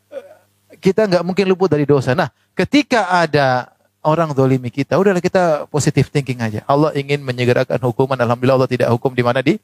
[0.80, 2.16] kita nggak mungkin luput dari dosa.
[2.16, 3.68] Nah, ketika ada
[4.00, 6.64] orang dolimi kita, udahlah kita positif thinking aja.
[6.64, 8.16] Allah ingin menyegerakan hukuman.
[8.16, 9.60] Alhamdulillah Allah tidak hukum di mana di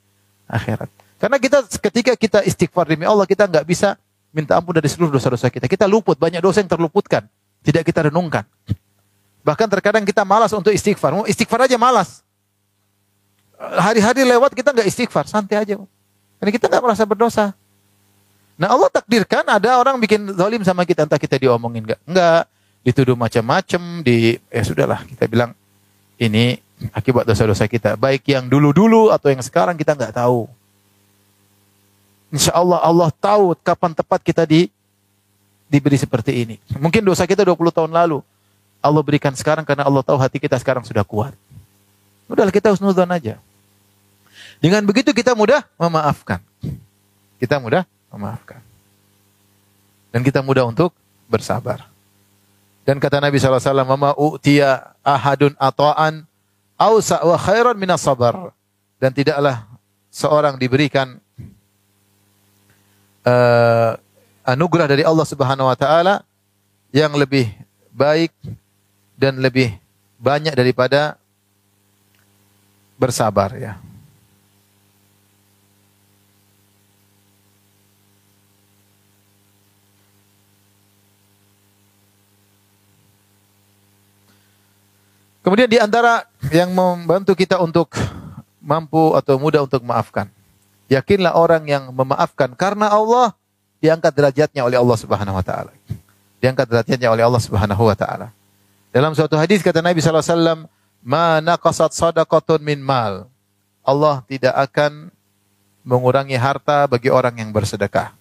[0.52, 0.92] akhirat.
[1.16, 3.96] Karena kita ketika kita istighfar demi Allah, kita nggak bisa
[4.36, 5.64] minta ampun dari seluruh dosa-dosa kita.
[5.64, 7.24] Kita luput, banyak dosa yang terluputkan.
[7.64, 8.44] Tidak kita renungkan.
[9.44, 11.24] Bahkan terkadang kita malas untuk istighfar.
[11.28, 12.23] Istighfar aja malas.
[13.74, 15.80] Hari-hari lewat kita nggak istighfar, santai aja.
[16.38, 17.56] Karena kita nggak merasa berdosa.
[18.54, 22.42] Nah Allah takdirkan ada orang bikin zalim sama kita, entah kita diomongin nggak, nggak,
[22.86, 25.56] dituduh macam-macam, di ya sudahlah kita bilang
[26.20, 26.62] ini
[26.94, 30.46] akibat dosa-dosa kita, baik yang dulu-dulu atau yang sekarang kita nggak tahu.
[32.30, 34.70] Insya Allah Allah tahu kapan tepat kita di
[35.70, 36.56] diberi seperti ini.
[36.78, 38.22] Mungkin dosa kita 20 tahun lalu.
[38.84, 41.32] Allah berikan sekarang karena Allah tahu hati kita sekarang sudah kuat.
[42.28, 43.40] Udahlah kita husnudon aja.
[44.64, 46.40] Dengan begitu kita mudah memaafkan.
[47.36, 48.64] Kita mudah memaafkan.
[50.08, 50.96] Dan kita mudah untuk
[51.28, 51.84] bersabar.
[52.88, 56.24] Dan kata Nabi SAW, Mama u'tiya ahadun ata'an
[56.80, 58.56] awsa wa khairan minas sabar.
[58.96, 59.68] Dan tidaklah
[60.08, 61.20] seorang diberikan
[63.28, 64.00] uh,
[64.48, 66.24] anugerah dari Allah Subhanahu wa taala
[66.88, 67.52] yang lebih
[67.92, 68.32] baik
[69.12, 69.76] dan lebih
[70.16, 71.20] banyak daripada
[72.96, 73.76] bersabar ya.
[85.44, 87.92] Kemudian di antara yang membantu kita untuk
[88.64, 90.32] mampu atau mudah untuk memaafkan.
[90.88, 93.36] Yakinlah orang yang memaafkan karena Allah
[93.84, 95.72] diangkat derajatnya oleh Allah Subhanahu wa taala.
[96.40, 98.32] Diangkat derajatnya oleh Allah Subhanahu wa taala.
[98.88, 100.60] Dalam suatu hadis kata Nabi sallallahu alaihi wasallam,
[101.04, 103.28] "Ma naqasat sadaqatun min mal."
[103.84, 105.12] Allah tidak akan
[105.84, 108.16] mengurangi harta bagi orang yang bersedekah.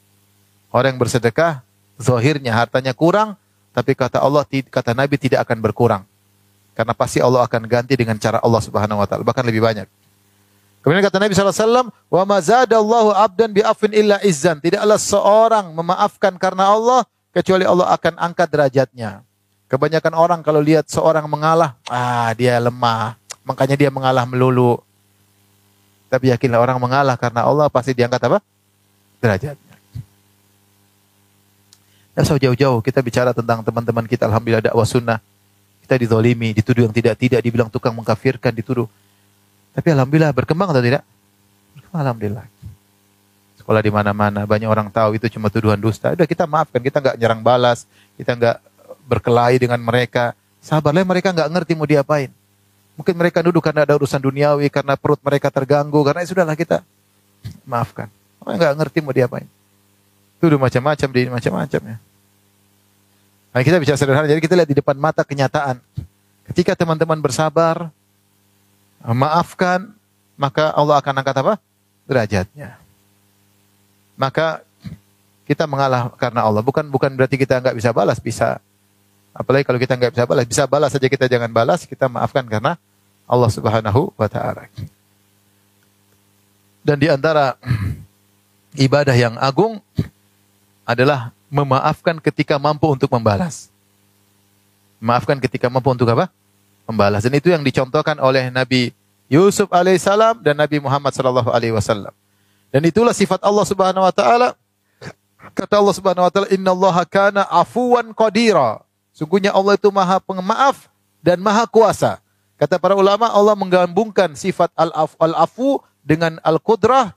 [0.76, 1.64] Orang yang bersedekah
[1.96, 3.40] zahirnya hartanya kurang,
[3.72, 6.04] tapi kata Allah kata Nabi tidak akan berkurang.
[6.74, 9.86] Karena pasti Allah akan ganti dengan cara Allah Subhanahu wa taala, bahkan lebih banyak.
[10.84, 14.60] Kemudian kata Nabi SAW, Wa mazadallahu abdan bi'afin illa izzan.
[14.60, 19.24] Tidaklah seorang memaafkan karena Allah, kecuali Allah akan angkat derajatnya.
[19.72, 23.16] Kebanyakan orang kalau lihat seorang mengalah, ah dia lemah.
[23.48, 24.82] Makanya dia mengalah melulu.
[26.12, 28.38] Tapi yakinlah orang mengalah karena Allah pasti diangkat apa?
[29.24, 29.74] Derajatnya.
[32.14, 35.18] Ya so jauh-jauh kita bicara tentang teman-teman kita Alhamdulillah dakwah sunnah
[35.84, 38.88] kita dizolimi, dituduh yang tidak-tidak, dibilang tukang mengkafirkan, dituduh.
[39.76, 41.04] Tapi alhamdulillah berkembang atau tidak?
[41.76, 42.46] Berkembang alhamdulillah.
[43.60, 46.16] Sekolah di mana-mana, banyak orang tahu itu cuma tuduhan dusta.
[46.16, 47.84] Udah kita maafkan, kita nggak nyerang balas,
[48.16, 48.58] kita nggak
[49.04, 50.32] berkelahi dengan mereka.
[50.64, 52.32] Sabarlah mereka nggak ngerti mau diapain.
[52.96, 56.80] Mungkin mereka duduk karena ada urusan duniawi, karena perut mereka terganggu, karena ya sudahlah kita
[57.68, 58.08] maafkan.
[58.40, 59.48] Orang nggak ngerti mau diapain.
[60.40, 61.98] Itu udah macam-macam di macam-macam ya.
[63.54, 65.78] Nah, kita bicara sederhana, jadi kita lihat di depan mata kenyataan.
[66.50, 67.94] Ketika teman-teman bersabar,
[69.06, 69.94] maafkan,
[70.34, 71.54] maka Allah akan angkat apa?
[72.10, 72.82] Derajatnya.
[74.18, 74.66] Maka
[75.46, 76.66] kita mengalah karena Allah.
[76.66, 78.58] Bukan bukan berarti kita nggak bisa balas, bisa.
[79.38, 82.74] Apalagi kalau kita nggak bisa balas, bisa balas saja kita jangan balas, kita maafkan karena
[83.30, 84.66] Allah Subhanahu wa taala.
[86.84, 87.56] Dan di antara
[88.76, 89.80] ibadah yang agung
[90.84, 93.70] adalah memaafkan ketika mampu untuk membalas.
[94.98, 96.34] Maafkan ketika mampu untuk apa?
[96.90, 97.22] Membalas.
[97.22, 98.90] Dan itu yang dicontohkan oleh Nabi
[99.30, 102.10] Yusuf alaihissalam dan Nabi Muhammad sallallahu alaihi wasallam.
[102.74, 104.58] Dan itulah sifat Allah Subhanahu wa taala.
[105.54, 108.82] Kata Allah Subhanahu wa taala, "Innallaha kana afuwan qadira."
[109.14, 110.90] Sungguhnya Allah itu Maha Pemaaf
[111.22, 112.18] dan Maha Kuasa.
[112.58, 117.14] Kata para ulama, Allah menggabungkan sifat al-afu dengan al-qudrah.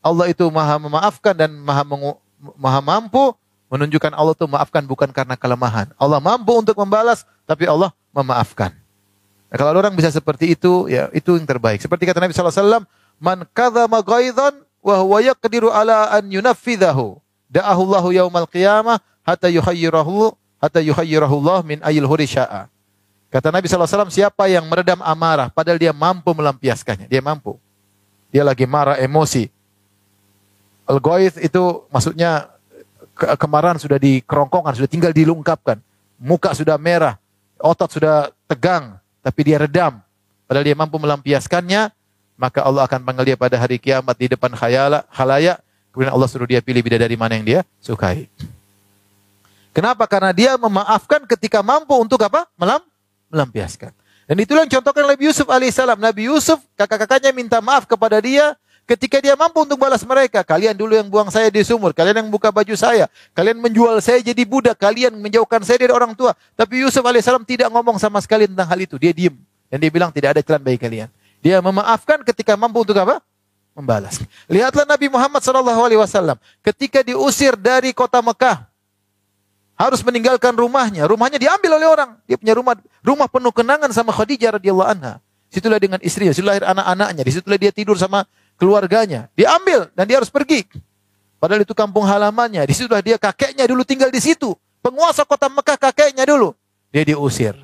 [0.00, 1.84] Allah itu Maha memaafkan dan Maha
[2.56, 3.36] Maha mampu
[3.70, 5.94] menunjukkan Allah itu maafkan bukan karena kelemahan.
[5.94, 8.74] Allah mampu untuk membalas, tapi Allah memaafkan.
[9.50, 11.78] Nah, kalau orang bisa seperti itu, ya itu yang terbaik.
[11.78, 12.84] Seperti kata Nabi SAW,
[13.22, 17.22] Man kadzama ghaidhan wa huwa yaqdiru ala an yunaffidahu.
[17.50, 22.66] Da'ahu Allahu yaumal qiyamah hatta yuhayyirahu hatta yuhayyirahu Allah min ayil hurisya'a.
[23.30, 27.06] Kata Nabi SAW, siapa yang meredam amarah, padahal dia mampu melampiaskannya.
[27.06, 27.54] Dia mampu.
[28.34, 29.46] Dia lagi marah, emosi.
[30.90, 30.98] al
[31.38, 31.62] itu
[31.94, 32.50] maksudnya
[33.20, 35.76] ke kemarahan sudah dikerongkongan, sudah tinggal dilungkapkan.
[36.16, 37.20] Muka sudah merah,
[37.60, 40.00] otot sudah tegang, tapi dia redam.
[40.48, 41.92] Padahal dia mampu melampiaskannya,
[42.40, 45.60] maka Allah akan panggil dia pada hari kiamat di depan khayala, khalayak.
[45.92, 48.30] Kemudian Allah suruh dia pilih bidadari mana yang dia sukai.
[49.76, 50.08] Kenapa?
[50.08, 52.48] Karena dia memaafkan ketika mampu untuk apa?
[52.56, 52.82] Melam
[53.30, 53.94] melampiaskan.
[54.26, 55.98] Dan itulah yang contohkan Nabi Yusuf alaihissalam.
[55.98, 58.54] Nabi Yusuf, kakak-kakaknya minta maaf kepada dia
[58.90, 60.42] ketika dia mampu untuk balas mereka.
[60.42, 64.18] Kalian dulu yang buang saya di sumur, kalian yang buka baju saya, kalian menjual saya
[64.18, 66.34] jadi budak, kalian menjauhkan saya dari orang tua.
[66.58, 68.98] Tapi Yusuf alaihissalam tidak ngomong sama sekali tentang hal itu.
[68.98, 69.38] Dia diam
[69.70, 71.08] dan dia bilang tidak ada jalan bagi kalian.
[71.38, 73.22] Dia memaafkan ketika mampu untuk apa?
[73.78, 74.18] Membalas.
[74.50, 76.36] Lihatlah Nabi Muhammad SAW
[76.66, 78.66] ketika diusir dari kota Mekah
[79.78, 81.06] harus meninggalkan rumahnya.
[81.06, 82.10] Rumahnya diambil oleh orang.
[82.26, 85.22] Dia punya rumah rumah penuh kenangan sama Khadijah radhiyallahu anha.
[85.50, 88.22] Situlah dengan istrinya, situlah lahir anak-anaknya, di situlah dia tidur sama
[88.60, 89.32] keluarganya.
[89.32, 90.68] Diambil dan dia harus pergi.
[91.40, 92.60] Padahal itu kampung halamannya.
[92.68, 94.52] Di situlah dia kakeknya dulu tinggal di situ.
[94.84, 96.52] Penguasa kota Mekah kakeknya dulu.
[96.92, 97.56] Dia diusir.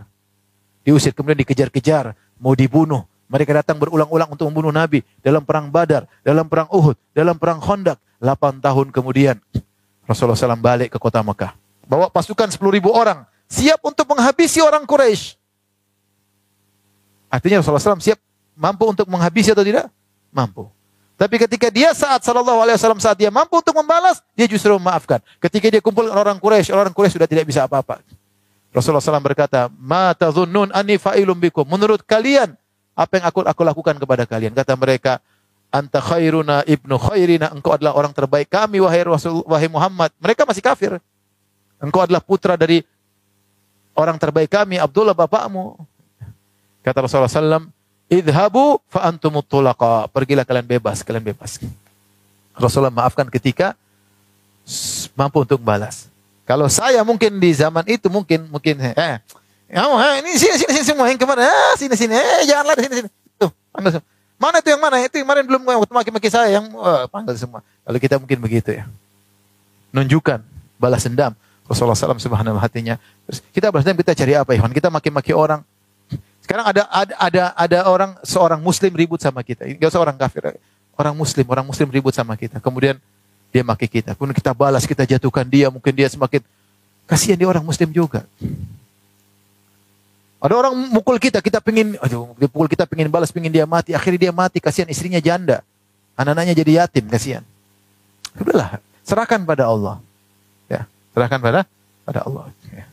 [0.81, 3.05] Diusir kemudian dikejar-kejar, mau dibunuh.
[3.29, 8.01] Mereka datang berulang-ulang untuk membunuh Nabi dalam perang Badar, dalam perang Uhud, dalam perang Khandaq.
[8.17, 9.37] 8 tahun kemudian
[10.09, 11.53] Rasulullah SAW balik ke kota Mekah
[11.87, 15.39] bawa pasukan 10 ribu orang, siap untuk menghabisi orang Quraisy.
[17.31, 18.19] Artinya Rasulullah SAW siap
[18.59, 19.91] mampu untuk menghabisi atau tidak?
[20.35, 20.69] Mampu.
[21.17, 25.25] Tapi ketika dia saat Sallallahu Alaihi Wasallam saat dia mampu untuk membalas, dia justru memaafkan.
[25.41, 28.05] Ketika dia kumpul orang Quraisy, orang Quraisy sudah tidak bisa apa-apa.
[28.69, 31.65] Rasulullah SAW berkata, Ma tazunnun ani fa'ilum bikum.
[31.65, 32.53] Menurut kalian,
[32.93, 34.53] apa yang aku, aku lakukan kepada kalian?
[34.53, 35.25] Kata mereka,
[35.73, 37.49] Anta khairuna ibnu khairina.
[37.49, 40.13] Engkau adalah orang terbaik kami, wahai Rasul, wahai Muhammad.
[40.21, 41.01] Mereka masih kafir.
[41.81, 42.85] Engkau adalah putra dari
[43.97, 45.81] orang terbaik kami, Abdullah bapakmu.
[46.85, 47.73] Kata Rasulullah SAW,
[48.07, 49.47] Idhabu fa antumut.
[50.15, 51.59] Pergilah kalian bebas, kalian bebas.
[52.55, 53.75] Rasulullah maafkan ketika
[55.19, 56.09] mampu untuk balas.
[56.47, 59.19] Kalau saya mungkin di zaman itu mungkin mungkin eh
[59.67, 62.79] kamu eh, ini sini sini sini semua yang ke mana eh, sini sini eh janganlah
[62.79, 64.09] sini sini tuh panggil semua.
[64.37, 67.67] Mana itu yang mana itu yang kemarin belum maki-maki saya yang oh, panggil semua.
[67.83, 68.87] Kalau kita mungkin begitu ya.
[69.91, 70.45] Nunjukkan
[70.79, 71.35] balas dendam.
[71.67, 72.95] Rasulullah SAW subhanahu hatinya.
[73.27, 74.71] Terus kita balas kita cari apa Ikhwan?
[74.71, 75.67] Kita maki-maki orang.
[76.47, 79.67] Sekarang ada, ada ada ada orang seorang muslim ribut sama kita.
[79.67, 80.55] Enggak usah orang kafir.
[80.95, 82.63] Orang muslim, orang muslim ribut sama kita.
[82.63, 83.03] Kemudian
[83.51, 84.15] dia maki kita.
[84.15, 86.41] Kemudian kita balas, kita jatuhkan dia, mungkin dia semakin
[87.11, 88.23] kasihan dia orang muslim juga.
[90.39, 93.91] Ada orang mukul kita, kita pengin, aduh, dia kita pengin balas, pengin dia mati.
[93.93, 95.67] Akhirnya dia mati, kasihan istrinya janda.
[96.15, 97.43] Anak-anaknya jadi yatim, kasihan.
[98.39, 99.99] Udahlah, serahkan pada Allah.
[101.17, 101.65] Serahkan pada
[102.05, 102.53] pada Allah.
[102.69, 102.85] Ya.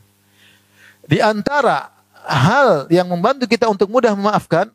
[1.04, 1.91] Di antara
[2.28, 4.71] hal yang membantu kita untuk mudah memaafkan,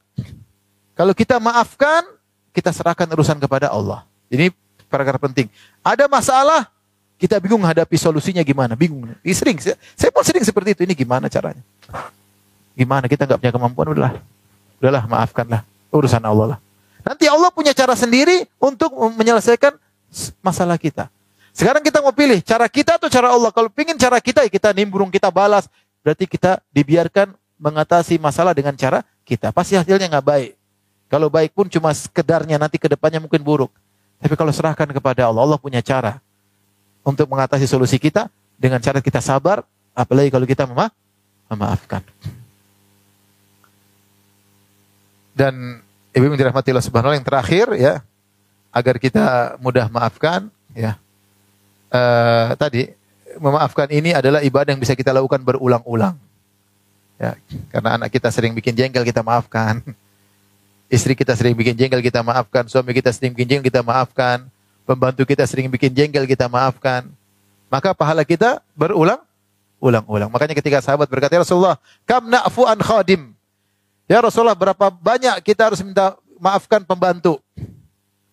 [0.92, 2.04] kalau kita maafkan,
[2.52, 4.04] kita serahkan urusan kepada Allah.
[4.28, 4.52] Ini
[4.90, 5.46] paragraf penting.
[5.80, 6.66] Ada masalah,
[7.16, 9.10] kita bingung hadapi solusinya gimana, bingung.
[9.22, 10.80] Ini sering, saya, saya pun sering seperti itu.
[10.84, 11.62] Ini gimana caranya?
[12.78, 14.12] Gimana kita nggak punya kemampuan, udahlah,
[14.78, 16.58] udahlah maafkanlah urusan Allah lah.
[17.02, 19.74] Nanti Allah punya cara sendiri untuk menyelesaikan
[20.44, 21.08] masalah kita.
[21.56, 23.50] Sekarang kita mau pilih cara kita atau cara Allah.
[23.50, 25.66] Kalau pingin cara kita, ya kita nimbrung, kita balas.
[26.08, 29.52] Berarti kita dibiarkan mengatasi masalah dengan cara kita.
[29.52, 30.50] Pasti hasilnya nggak baik.
[31.12, 33.68] Kalau baik pun cuma sekedarnya, nanti ke depannya mungkin buruk.
[34.16, 36.16] Tapi kalau serahkan kepada Allah, Allah punya cara
[37.04, 39.60] untuk mengatasi solusi kita dengan cara kita sabar,
[39.92, 40.88] apalagi kalau kita mema
[41.52, 42.00] memaafkan.
[45.36, 45.84] Dan
[46.16, 48.00] ibu yang dirahmati Allah Subhanahu yang terakhir ya,
[48.72, 50.96] agar kita mudah maafkan ya.
[51.92, 52.96] Uh, tadi
[53.38, 56.18] memaafkan ini adalah ibadah yang bisa kita lakukan berulang-ulang.
[57.18, 57.34] Ya,
[57.74, 59.82] karena anak kita sering bikin jengkel kita maafkan.
[60.94, 64.48] Istri kita sering bikin jengkel kita maafkan, suami kita sering bikin jengkel kita maafkan,
[64.88, 67.04] pembantu kita sering bikin jengkel kita maafkan.
[67.68, 69.20] Maka pahala kita berulang
[69.78, 70.32] ulang-ulang.
[70.32, 71.76] Makanya ketika sahabat berkata, "Ya Rasulullah,
[72.08, 73.36] kam na'fu an khadim?"
[74.08, 77.36] Ya Rasulullah, berapa banyak kita harus minta maafkan pembantu?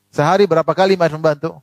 [0.07, 1.59] Sehari berapa kali maaf pembantu?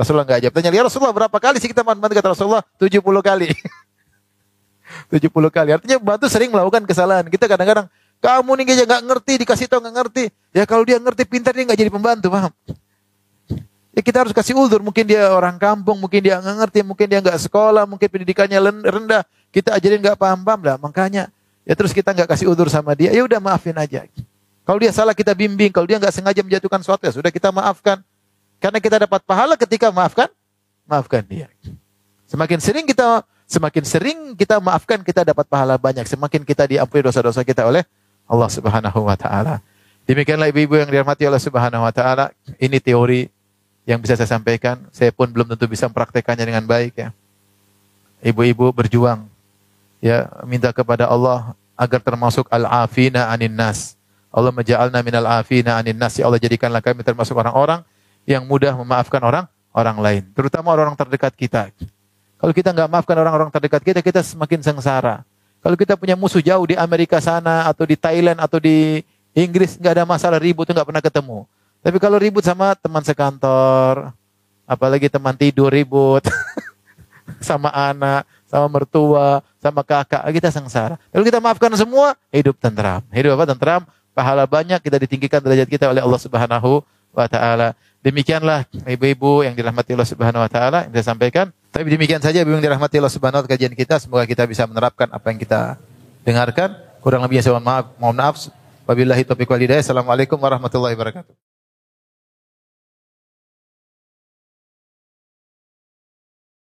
[0.00, 0.54] Rasulullah enggak jawab.
[0.56, 3.52] Tanya, "Ya Rasulullah, berapa kali sih kita maaf pembantu?" Kata Rasulullah, 70 kali.
[5.12, 5.70] 70 kali.
[5.76, 7.28] Artinya pembantu sering melakukan kesalahan.
[7.28, 7.86] Kita kadang-kadang
[8.20, 10.24] kamu nih aja nggak ngerti, dikasih tahu nggak ngerti.
[10.52, 12.52] Ya kalau dia ngerti pintar dia nggak jadi pembantu, paham?
[13.96, 14.84] Ya kita harus kasih ulur.
[14.84, 19.22] Mungkin dia orang kampung, mungkin dia nggak ngerti, mungkin dia nggak sekolah, mungkin pendidikannya rendah.
[19.50, 20.76] Kita ajarin nggak paham-paham lah.
[20.78, 21.32] Makanya
[21.64, 23.10] ya terus kita nggak kasih ulur sama dia.
[23.10, 24.04] Ya udah maafin aja.
[24.68, 25.72] Kalau dia salah kita bimbing.
[25.72, 28.04] Kalau dia nggak sengaja menjatuhkan sesuatu ya sudah kita maafkan.
[28.60, 30.28] Karena kita dapat pahala ketika maafkan,
[30.84, 31.48] maafkan dia.
[32.28, 36.04] Semakin sering kita semakin sering kita maafkan kita dapat pahala banyak.
[36.04, 37.82] Semakin kita diampuni dosa-dosa kita oleh
[38.28, 39.64] Allah Subhanahu wa taala.
[40.04, 42.30] Demikianlah ibu-ibu yang dirahmati Allah Subhanahu wa taala.
[42.60, 43.32] Ini teori
[43.88, 44.78] yang bisa saya sampaikan.
[44.92, 47.10] Saya pun belum tentu bisa mempraktekannya dengan baik ya.
[48.20, 49.24] Ibu-ibu berjuang
[50.04, 53.96] ya minta kepada Allah agar termasuk al-afina anin nas.
[54.30, 56.14] Allah menja'alna minal afina anin nas.
[56.20, 57.82] Ya Allah jadikanlah kami termasuk orang-orang
[58.30, 61.62] yang mudah memaafkan orang orang lain, terutama orang-orang terdekat kita.
[62.38, 65.26] Kalau kita nggak maafkan orang-orang terdekat kita, kita semakin sengsara.
[65.60, 69.04] Kalau kita punya musuh jauh di Amerika sana atau di Thailand atau di
[69.36, 71.38] Inggris nggak ada masalah ribut nggak pernah ketemu.
[71.84, 74.14] Tapi kalau ribut sama teman sekantor,
[74.64, 76.24] apalagi teman tidur ribut,
[77.48, 80.96] sama anak, sama mertua, sama kakak, kita sengsara.
[81.12, 83.04] Kalau kita maafkan semua, hidup tentram.
[83.12, 83.44] Hidup apa?
[83.54, 83.82] Tentram,
[84.16, 86.82] pahala banyak kita ditinggikan derajat kita oleh Allah Subhanahu
[87.14, 87.76] wa taala.
[88.00, 91.52] Demikianlah ibu-ibu yang dirahmati Allah Subhanahu wa taala yang saya sampaikan.
[91.68, 94.00] Tapi demikian saja ibu yang dirahmati Allah Subhanahu wa taala kajian kita.
[94.00, 95.76] Semoga kita bisa menerapkan apa yang kita
[96.24, 96.80] dengarkan.
[97.04, 97.86] Kurang lebihnya saya mohon maaf.
[98.00, 98.36] Mohon maaf.
[98.88, 99.84] Wabillahi taufiq wal hidayah.
[99.84, 101.49] Assalamualaikum warahmatullahi wabarakatuh.